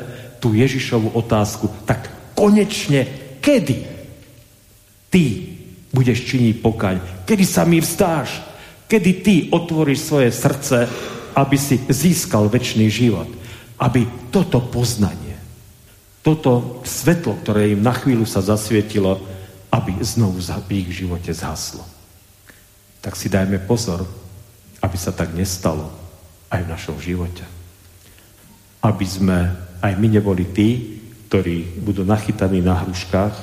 tú 0.43 0.55
Ježišovú 0.59 1.15
otázku. 1.15 1.71
Tak 1.87 2.35
konečne, 2.35 3.07
kedy 3.39 3.87
ty 5.07 5.25
budeš 5.95 6.27
činiť 6.27 6.55
pokaň? 6.59 6.97
Kedy 7.23 7.45
sa 7.47 7.63
mi 7.63 7.79
vzdáš? 7.79 8.43
Kedy 8.91 9.11
ty 9.23 9.35
otvoríš 9.55 10.03
svoje 10.03 10.35
srdce, 10.35 10.91
aby 11.39 11.57
si 11.57 11.79
získal 11.87 12.51
väčší 12.51 12.91
život? 12.91 13.31
Aby 13.79 14.07
toto 14.35 14.59
poznanie, 14.59 15.39
toto 16.23 16.83
svetlo, 16.87 17.39
ktoré 17.43 17.75
im 17.75 17.83
na 17.83 17.95
chvíľu 17.95 18.27
sa 18.27 18.43
zasvietilo, 18.43 19.19
aby 19.73 19.97
znovu 20.05 20.39
v 20.39 20.71
ich 20.85 21.03
živote 21.03 21.33
zhaslo. 21.33 21.83
Tak 23.03 23.17
si 23.17 23.27
dajme 23.33 23.59
pozor, 23.65 24.05
aby 24.85 24.97
sa 24.99 25.11
tak 25.11 25.35
nestalo 25.35 25.91
aj 26.53 26.61
v 26.63 26.71
našom 26.71 26.97
živote 27.01 27.62
aby 28.83 29.07
sme 29.07 29.39
aj 29.79 29.93
my 29.95 30.07
neboli 30.11 30.45
tí, 30.51 30.99
ktorí 31.31 31.81
budú 31.81 32.03
nachytaní 32.03 32.61
na 32.61 32.83
hruškách, 32.83 33.35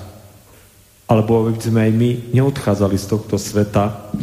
alebo 1.10 1.50
aby 1.50 1.58
sme 1.58 1.90
aj 1.90 1.92
my 1.96 2.10
neodchádzali 2.38 2.98
z 3.02 3.06
tohto 3.10 3.42
sveta, 3.42 4.14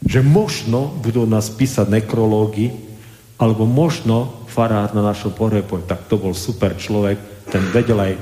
že 0.00 0.24
možno 0.24 0.88
budú 1.04 1.28
nás 1.28 1.52
písať 1.52 1.90
nekrológy, 1.90 2.72
alebo 3.36 3.68
možno 3.68 4.46
farár 4.48 4.96
na 4.96 5.04
našom 5.04 5.36
pohrebu, 5.36 5.84
tak 5.84 6.08
to 6.08 6.16
bol 6.16 6.32
super 6.32 6.72
človek, 6.76 7.20
ten 7.52 7.60
vedel 7.72 8.00
aj 8.00 8.14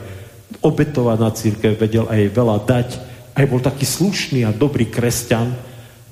obetovať 0.59 1.19
na 1.21 1.31
církev, 1.31 1.79
vedel 1.79 2.11
aj 2.11 2.35
veľa 2.35 2.59
dať, 2.67 2.89
aj 3.39 3.45
bol 3.47 3.63
taký 3.63 3.87
slušný 3.87 4.43
a 4.43 4.51
dobrý 4.51 4.91
kresťan, 4.91 5.55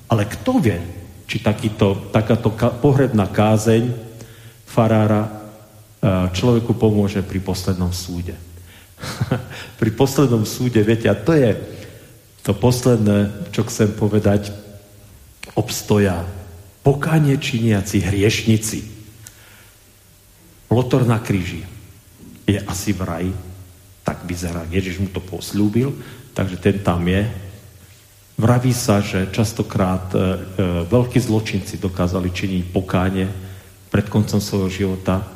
ale 0.06 0.22
kto 0.30 0.62
vie, 0.62 0.78
či 1.26 1.42
takýto, 1.42 2.14
takáto 2.14 2.54
pohrebná 2.54 3.26
kázeň 3.26 3.90
farára 4.62 5.35
človeku 6.06 6.78
pomôže 6.78 7.22
pri 7.22 7.42
poslednom 7.42 7.90
súde. 7.90 8.38
pri 9.80 9.90
poslednom 9.92 10.46
súde, 10.46 10.80
viete, 10.86 11.10
a 11.10 11.18
to 11.18 11.34
je 11.34 11.56
to 12.46 12.54
posledné, 12.54 13.50
čo 13.50 13.66
chcem 13.66 13.90
povedať, 13.90 14.54
obstoja 15.58 16.22
pokánie 16.86 17.34
činiaci 17.34 17.98
hriešnici. 18.06 18.78
Lotor 20.70 21.02
na 21.02 21.18
kríži 21.18 21.66
je 22.46 22.58
asi 22.62 22.94
v 22.94 23.02
raji, 23.02 23.32
tak 24.06 24.22
vyzerá. 24.22 24.62
Ježiš 24.70 25.02
mu 25.02 25.10
to 25.10 25.18
poslúbil, 25.18 25.90
takže 26.30 26.62
ten 26.62 26.78
tam 26.78 27.02
je. 27.10 27.26
Vraví 28.38 28.70
sa, 28.70 29.02
že 29.02 29.32
častokrát 29.34 30.12
e, 30.14 30.18
veľkí 30.86 31.18
zločinci 31.18 31.82
dokázali 31.82 32.30
činiť 32.30 32.62
pokánie 32.70 33.26
pred 33.90 34.06
koncom 34.06 34.38
svojho 34.38 34.70
života, 34.70 35.35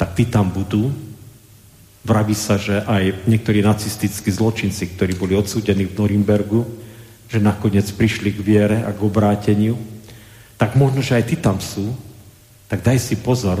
tak 0.00 0.16
tí 0.16 0.24
tam 0.24 0.48
budú. 0.48 0.88
Vraví 2.00 2.32
sa, 2.32 2.56
že 2.56 2.80
aj 2.88 3.28
niektorí 3.28 3.60
nacistickí 3.60 4.32
zločinci, 4.32 4.96
ktorí 4.96 5.12
boli 5.12 5.36
odsúdení 5.36 5.84
v 5.84 5.92
Norimbergu, 6.00 6.64
že 7.28 7.36
nakoniec 7.36 7.84
prišli 7.92 8.32
k 8.32 8.40
viere 8.40 8.78
a 8.80 8.96
k 8.96 9.04
obráteniu, 9.04 9.76
tak 10.56 10.80
možno, 10.80 11.04
že 11.04 11.20
aj 11.20 11.24
ty 11.28 11.36
tam 11.36 11.60
sú, 11.60 11.92
tak 12.72 12.80
daj 12.80 12.96
si 12.96 13.20
pozor, 13.20 13.60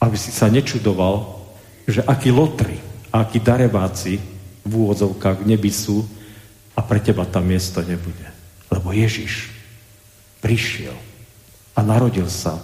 aby 0.00 0.16
si 0.16 0.32
sa 0.32 0.48
nečudoval, 0.48 1.44
že 1.84 2.00
akí 2.08 2.32
lotri 2.32 2.80
a 3.12 3.20
akí 3.28 3.36
dareváci 3.36 4.16
v 4.64 4.72
úvodzovkách 4.72 5.44
v 5.44 5.48
nebi 5.52 5.68
sú 5.68 6.08
a 6.72 6.80
pre 6.80 7.04
teba 7.04 7.28
tam 7.28 7.44
miesto 7.44 7.84
nebude. 7.84 8.24
Lebo 8.72 8.96
Ježiš 8.96 9.52
prišiel 10.40 10.96
a 11.76 11.84
narodil 11.84 12.32
sa 12.32 12.56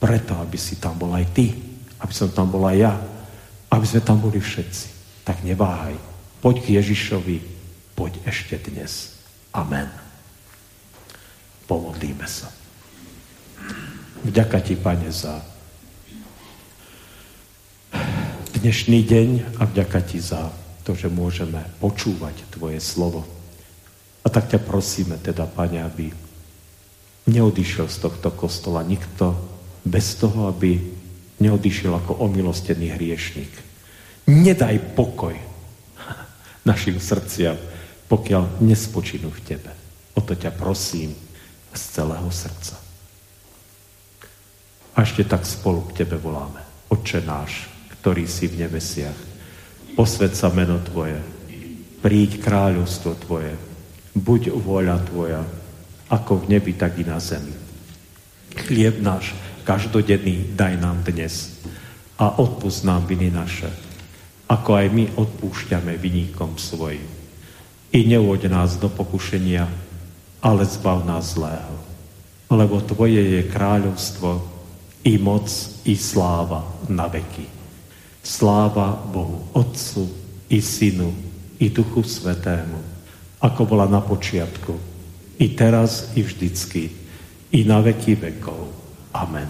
preto, 0.00 0.32
aby 0.40 0.56
si 0.56 0.80
tam 0.80 0.96
bol 0.96 1.12
aj 1.12 1.28
ty 1.36 1.73
aby 2.04 2.12
som 2.12 2.28
tam 2.28 2.52
bola 2.52 2.76
ja, 2.76 2.92
aby 3.72 3.84
sme 3.88 4.04
tam 4.04 4.20
boli 4.20 4.36
všetci. 4.36 4.92
Tak 5.24 5.40
neváhaj. 5.40 5.96
Poď 6.44 6.60
k 6.60 6.66
Ježišovi, 6.76 7.40
poď 7.96 8.20
ešte 8.28 8.60
dnes. 8.60 9.16
Amen. 9.56 9.88
Pomodlíme 11.64 12.28
sa. 12.28 12.52
Vďaka 14.20 14.60
ti, 14.60 14.76
Pane, 14.76 15.08
za 15.08 15.40
dnešný 18.60 19.00
deň 19.04 19.28
a 19.60 19.64
vďaka 19.64 20.00
ti 20.04 20.20
za 20.20 20.52
to, 20.84 20.92
že 20.92 21.08
môžeme 21.08 21.64
počúvať 21.80 22.36
Tvoje 22.52 22.84
slovo. 22.84 23.24
A 24.24 24.28
tak 24.28 24.52
ťa 24.52 24.60
prosíme 24.60 25.16
teda, 25.16 25.48
Pane, 25.48 25.80
aby 25.80 26.12
neodišiel 27.24 27.88
z 27.88 27.96
tohto 28.04 28.28
kostola 28.36 28.84
nikto 28.84 29.32
bez 29.88 30.20
toho, 30.20 30.52
aby 30.52 30.80
neodišiel 31.38 31.94
ako 31.94 32.22
omilostený 32.24 32.94
hriešnik. 32.94 33.50
Nedaj 34.30 34.94
pokoj 34.94 35.34
našim 36.68 36.96
srdciam, 37.00 37.58
pokiaľ 38.08 38.62
nespočinú 38.62 39.32
v 39.32 39.40
Tebe. 39.42 39.72
O 40.14 40.20
to 40.22 40.38
ťa 40.38 40.54
prosím 40.54 41.10
z 41.74 41.82
celého 41.90 42.30
srdca. 42.30 42.78
A 44.94 45.02
ešte 45.02 45.26
tak 45.26 45.42
spolu 45.42 45.90
k 45.90 46.04
Tebe 46.04 46.16
voláme. 46.22 46.62
Oče 46.86 47.26
náš, 47.26 47.66
ktorý 47.98 48.30
si 48.30 48.46
v 48.46 48.62
nebesiach, 48.62 49.18
posved 49.98 50.38
sa 50.38 50.54
meno 50.54 50.78
Tvoje, 50.78 51.18
príď 51.98 52.38
kráľovstvo 52.38 53.18
Tvoje, 53.26 53.58
buď 54.14 54.54
vôľa 54.54 55.02
Tvoja, 55.10 55.42
ako 56.06 56.46
v 56.46 56.54
nebi, 56.54 56.78
tak 56.78 56.94
i 57.00 57.04
na 57.04 57.18
zemi. 57.18 57.50
Chlieb 58.54 59.02
náš 59.02 59.34
každodenný 59.64 60.52
daj 60.52 60.76
nám 60.76 61.00
dnes 61.02 61.56
a 62.20 62.36
odpust 62.38 62.84
nám 62.84 63.08
viny 63.08 63.32
naše, 63.32 63.72
ako 64.46 64.70
aj 64.76 64.86
my 64.92 65.04
odpúšťame 65.16 65.96
viníkom 65.96 66.60
svojim. 66.60 67.08
I 67.90 68.04
neuvoď 68.04 68.52
nás 68.52 68.76
do 68.76 68.92
pokušenia, 68.92 69.64
ale 70.44 70.62
zbav 70.68 71.08
nás 71.08 71.34
zlého. 71.34 71.74
Lebo 72.52 72.84
Tvoje 72.84 73.40
je 73.40 73.42
kráľovstvo, 73.48 74.52
i 75.04 75.20
moc, 75.20 75.48
i 75.84 75.96
sláva 75.96 76.64
na 76.88 77.08
veky. 77.08 77.44
Sláva 78.24 78.96
Bohu 78.96 79.52
Otcu, 79.52 80.08
i 80.48 80.60
Synu, 80.64 81.12
i 81.60 81.68
Duchu 81.68 82.02
Svetému, 82.02 82.80
ako 83.40 83.62
bola 83.68 83.84
na 83.84 84.00
počiatku, 84.00 84.74
i 85.38 85.52
teraz, 85.52 86.12
i 86.16 86.24
vždycky, 86.24 86.88
i 87.52 87.60
na 87.68 87.84
veky 87.84 88.16
vekov. 88.16 88.73
Amen. 89.14 89.46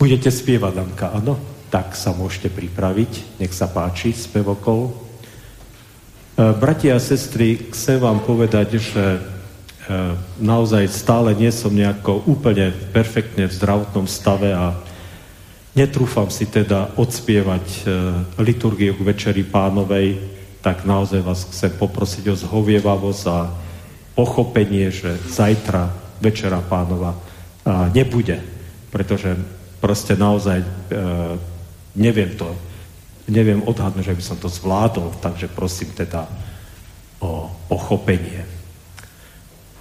Budete 0.00 0.32
spievať, 0.32 0.72
Danka, 0.72 1.12
áno? 1.12 1.36
Tak 1.68 1.92
sa 1.92 2.16
môžete 2.16 2.48
pripraviť. 2.48 3.40
Nech 3.44 3.52
sa 3.52 3.68
páči, 3.68 4.16
spevokol. 4.16 4.88
E, 4.88 4.92
bratia 6.56 6.96
a 6.96 7.02
sestry, 7.02 7.68
chcem 7.76 8.00
vám 8.00 8.24
povedať, 8.24 8.80
že 8.80 9.04
e, 9.04 9.20
naozaj 10.40 10.88
stále 10.88 11.36
nie 11.36 11.52
som 11.52 11.76
nejako 11.76 12.24
úplne 12.24 12.72
perfektne 12.96 13.52
v 13.52 13.56
zdravotnom 13.56 14.08
stave 14.08 14.56
a 14.56 14.72
netrúfam 15.76 16.32
si 16.32 16.48
teda 16.48 16.96
odspievať 16.96 17.66
e, 17.68 17.80
liturgiu 18.40 18.96
k 18.96 19.06
Večeri 19.12 19.44
pánovej, 19.44 20.16
tak 20.64 20.88
naozaj 20.88 21.20
vás 21.20 21.44
chcem 21.52 21.72
poprosiť 21.76 22.32
o 22.32 22.36
zhovievavosť 22.36 23.24
a 23.28 23.52
pochopenie, 24.16 24.88
že 24.88 25.20
zajtra 25.28 26.05
Večera 26.20 26.62
pánova 26.64 27.14
nebude, 27.92 28.38
pretože 28.94 29.34
proste 29.82 30.16
naozaj 30.16 30.58
e, 30.62 30.68
neviem 31.98 32.32
to, 32.38 32.48
neviem 33.28 33.60
odhadnúť, 33.62 34.14
že 34.14 34.16
by 34.18 34.22
som 34.22 34.36
to 34.38 34.48
zvládol, 34.48 35.18
takže 35.18 35.50
prosím 35.50 35.92
teda 35.92 36.30
o 37.20 37.50
pochopenie. 37.68 38.46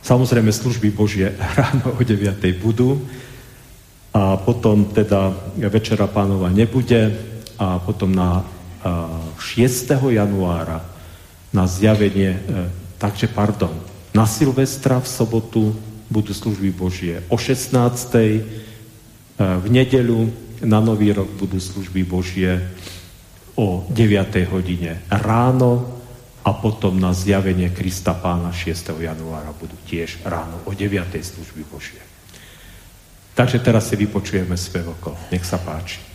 Samozrejme 0.02 0.50
služby 0.50 0.94
Božie 0.94 1.34
ráno 1.60 1.96
o 1.96 2.02
9. 2.02 2.38
budú 2.60 3.02
a 4.16 4.40
potom 4.40 4.88
teda 4.96 5.36
Večera 5.70 6.08
pánova 6.08 6.48
nebude 6.48 7.12
a 7.60 7.80
potom 7.80 8.12
na 8.12 8.44
6. 9.40 9.92
januára 9.92 10.84
na 11.56 11.66
zjavenie, 11.66 12.36
e, 12.36 12.42
takže 13.00 13.32
pardon, 13.32 13.72
na 14.12 14.28
Silvestra 14.28 15.00
v 15.00 15.08
sobotu 15.08 15.72
budú 16.10 16.34
služby 16.34 16.70
Božie 16.76 17.22
o 17.30 17.38
16 17.38 18.62
v 19.38 19.68
nedeľu 19.68 20.32
na 20.64 20.80
Nový 20.80 21.12
rok 21.12 21.28
budú 21.36 21.60
služby 21.60 22.08
Božie 22.08 22.62
o 23.60 23.84
9. 23.91 24.51
hodine 24.51 25.03
ráno 25.12 26.01
a 26.45 26.53
potom 26.53 26.95
na 27.01 27.12
zjavenie 27.12 27.74
Krista 27.74 28.14
Pána 28.16 28.53
6. 28.53 28.95
januára 28.95 29.51
budú 29.58 29.76
tiež 29.89 30.24
ráno 30.24 30.62
o 30.64 30.72
9. 30.72 30.93
služby 31.20 31.66
Božie. 31.68 31.99
Takže 33.36 33.60
teraz 33.60 33.91
si 33.91 33.99
vypočujeme 33.99 34.56
spevoko. 34.56 35.12
Nech 35.34 35.43
sa 35.43 35.60
páči. 35.60 36.14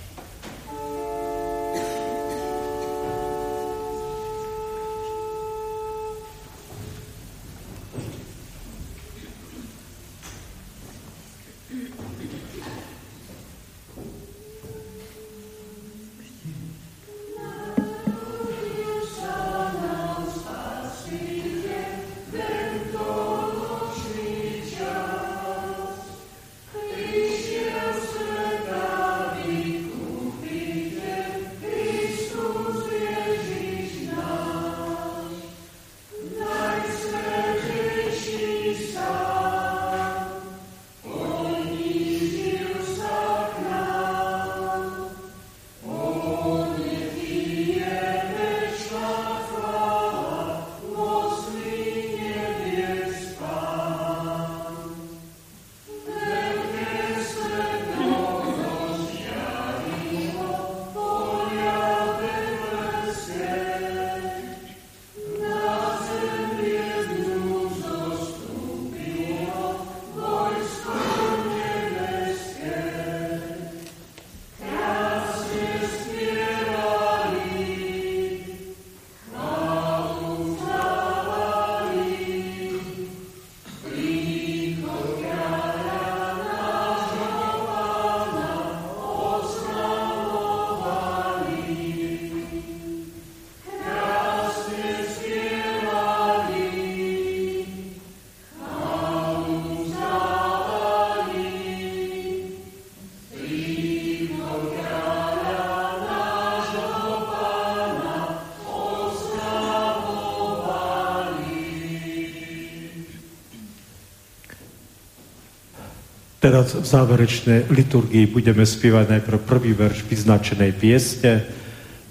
Teraz 116.40 116.72
v 116.72 116.88
záverečnej 116.88 117.68
liturgii 117.68 118.24
budeme 118.32 118.64
spievať 118.64 119.12
najprv 119.12 119.44
prvý 119.44 119.76
verš 119.76 120.08
vyznačenej 120.08 120.72
piesne, 120.72 121.44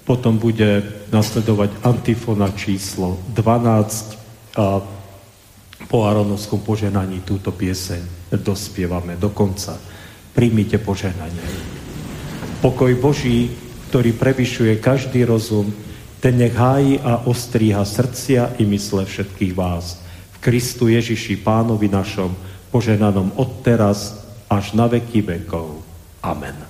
potom 0.06 0.38
bude 0.38 0.86
nasledovať 1.10 1.82
antifona 1.82 2.54
číslo 2.54 3.18
12 3.34 4.54
a 4.54 4.86
po 5.90 5.98
Aronovskom 6.06 6.62
poženaní 6.62 7.26
túto 7.26 7.50
pieseň 7.50 8.30
dospievame 8.38 9.18
do 9.18 9.34
konca. 9.34 9.74
Príjmite 10.30 10.78
poženanie. 10.78 11.42
Pokoj 12.62 12.94
Boží, 13.02 13.50
ktorý 13.90 14.14
prevyšuje 14.14 14.78
každý 14.78 15.26
rozum, 15.26 15.74
ten 16.22 16.38
nech 16.38 16.54
hájí 16.54 17.02
a 17.02 17.26
ostríha 17.26 17.82
srdcia 17.82 18.62
i 18.62 18.64
mysle 18.68 19.02
všetkých 19.02 19.58
vás. 19.58 19.98
V 20.36 20.36
Kristu 20.38 20.86
Ježiši 20.86 21.42
Pánovi 21.42 21.90
našom, 21.90 22.30
poženanom 22.70 23.34
odteraz 23.34 24.19
až 24.50 24.74
na 24.74 24.90
veky 24.90 25.22
vekov. 25.22 25.86
Amen. 26.22 26.69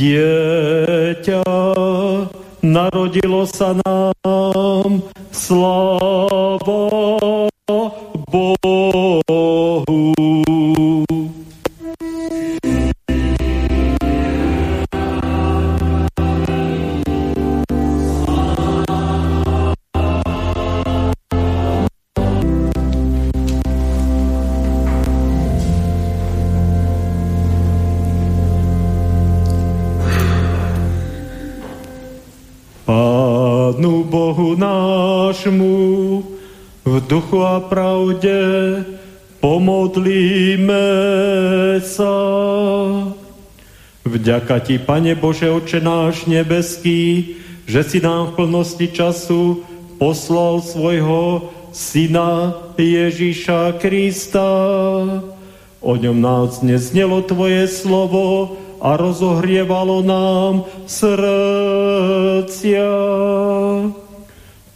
Dieťa 0.00 1.44
narodilo 2.64 3.44
sa 3.44 3.76
nám, 3.76 3.89
Vďaka 44.40 44.64
Ti, 44.64 44.80
Pane 44.80 45.12
Bože, 45.20 45.52
Oče 45.52 45.84
náš 45.84 46.24
nebeský, 46.24 47.36
že 47.68 47.84
si 47.84 48.00
nám 48.00 48.32
v 48.32 48.40
plnosti 48.40 48.88
času 48.88 49.68
poslal 50.00 50.64
svojho 50.64 51.52
Syna 51.76 52.56
Ježíša 52.72 53.76
Krista. 53.76 54.48
O 55.84 55.92
ňom 55.92 56.24
nás 56.24 56.64
neznelo 56.64 57.20
Tvoje 57.20 57.68
slovo, 57.68 58.56
a 58.80 58.96
rozohrievalo 58.96 60.00
nám 60.00 60.64
srdcia. 60.88 62.88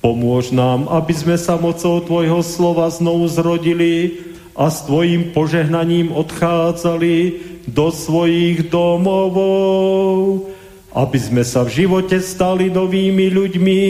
Pomôž 0.04 0.52
nám, 0.52 0.92
aby 0.92 1.16
sme 1.16 1.40
sa 1.40 1.56
mocou 1.56 2.04
Tvojho 2.04 2.44
slova 2.44 2.92
znovu 2.92 3.32
zrodili 3.32 4.20
a 4.52 4.68
s 4.68 4.84
Tvojim 4.84 5.32
požehnaním 5.32 6.12
odchádzali 6.12 7.53
do 7.68 7.90
svojich 7.92 8.68
domovov, 8.68 10.46
aby 10.94 11.18
sme 11.18 11.42
sa 11.42 11.64
v 11.64 11.84
živote 11.84 12.20
stali 12.20 12.70
novými 12.70 13.30
ľuďmi 13.32 13.82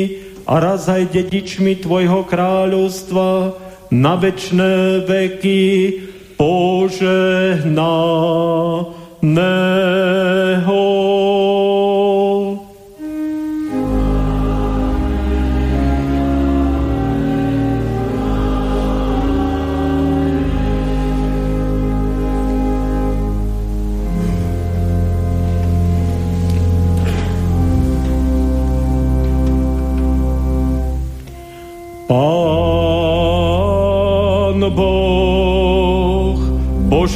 a 0.44 0.60
raz 0.60 0.88
aj 0.88 1.10
dedičmi 1.12 1.80
Tvojho 1.80 2.24
kráľovstva 2.28 3.56
na 3.92 4.14
večné 4.16 5.04
veky 5.04 6.00
požehnám 6.34 7.24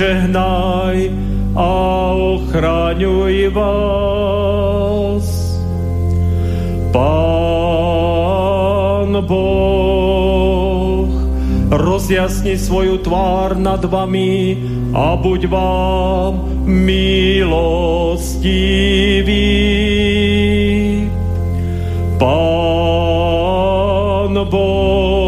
požehnaj 0.09 1.13
a 1.53 1.69
ochraňuj 2.17 3.53
vás. 3.53 5.29
Pán 6.89 7.53
Boh, 9.29 11.13
rozjasni 11.69 12.57
svoju 12.57 13.05
tvár 13.05 13.61
nad 13.61 13.85
vami 13.85 14.57
a 14.97 15.13
buď 15.21 15.41
vám 15.53 16.41
milostivý. 16.65 17.69
Pán 22.17 23.13
Boh, 24.49 25.28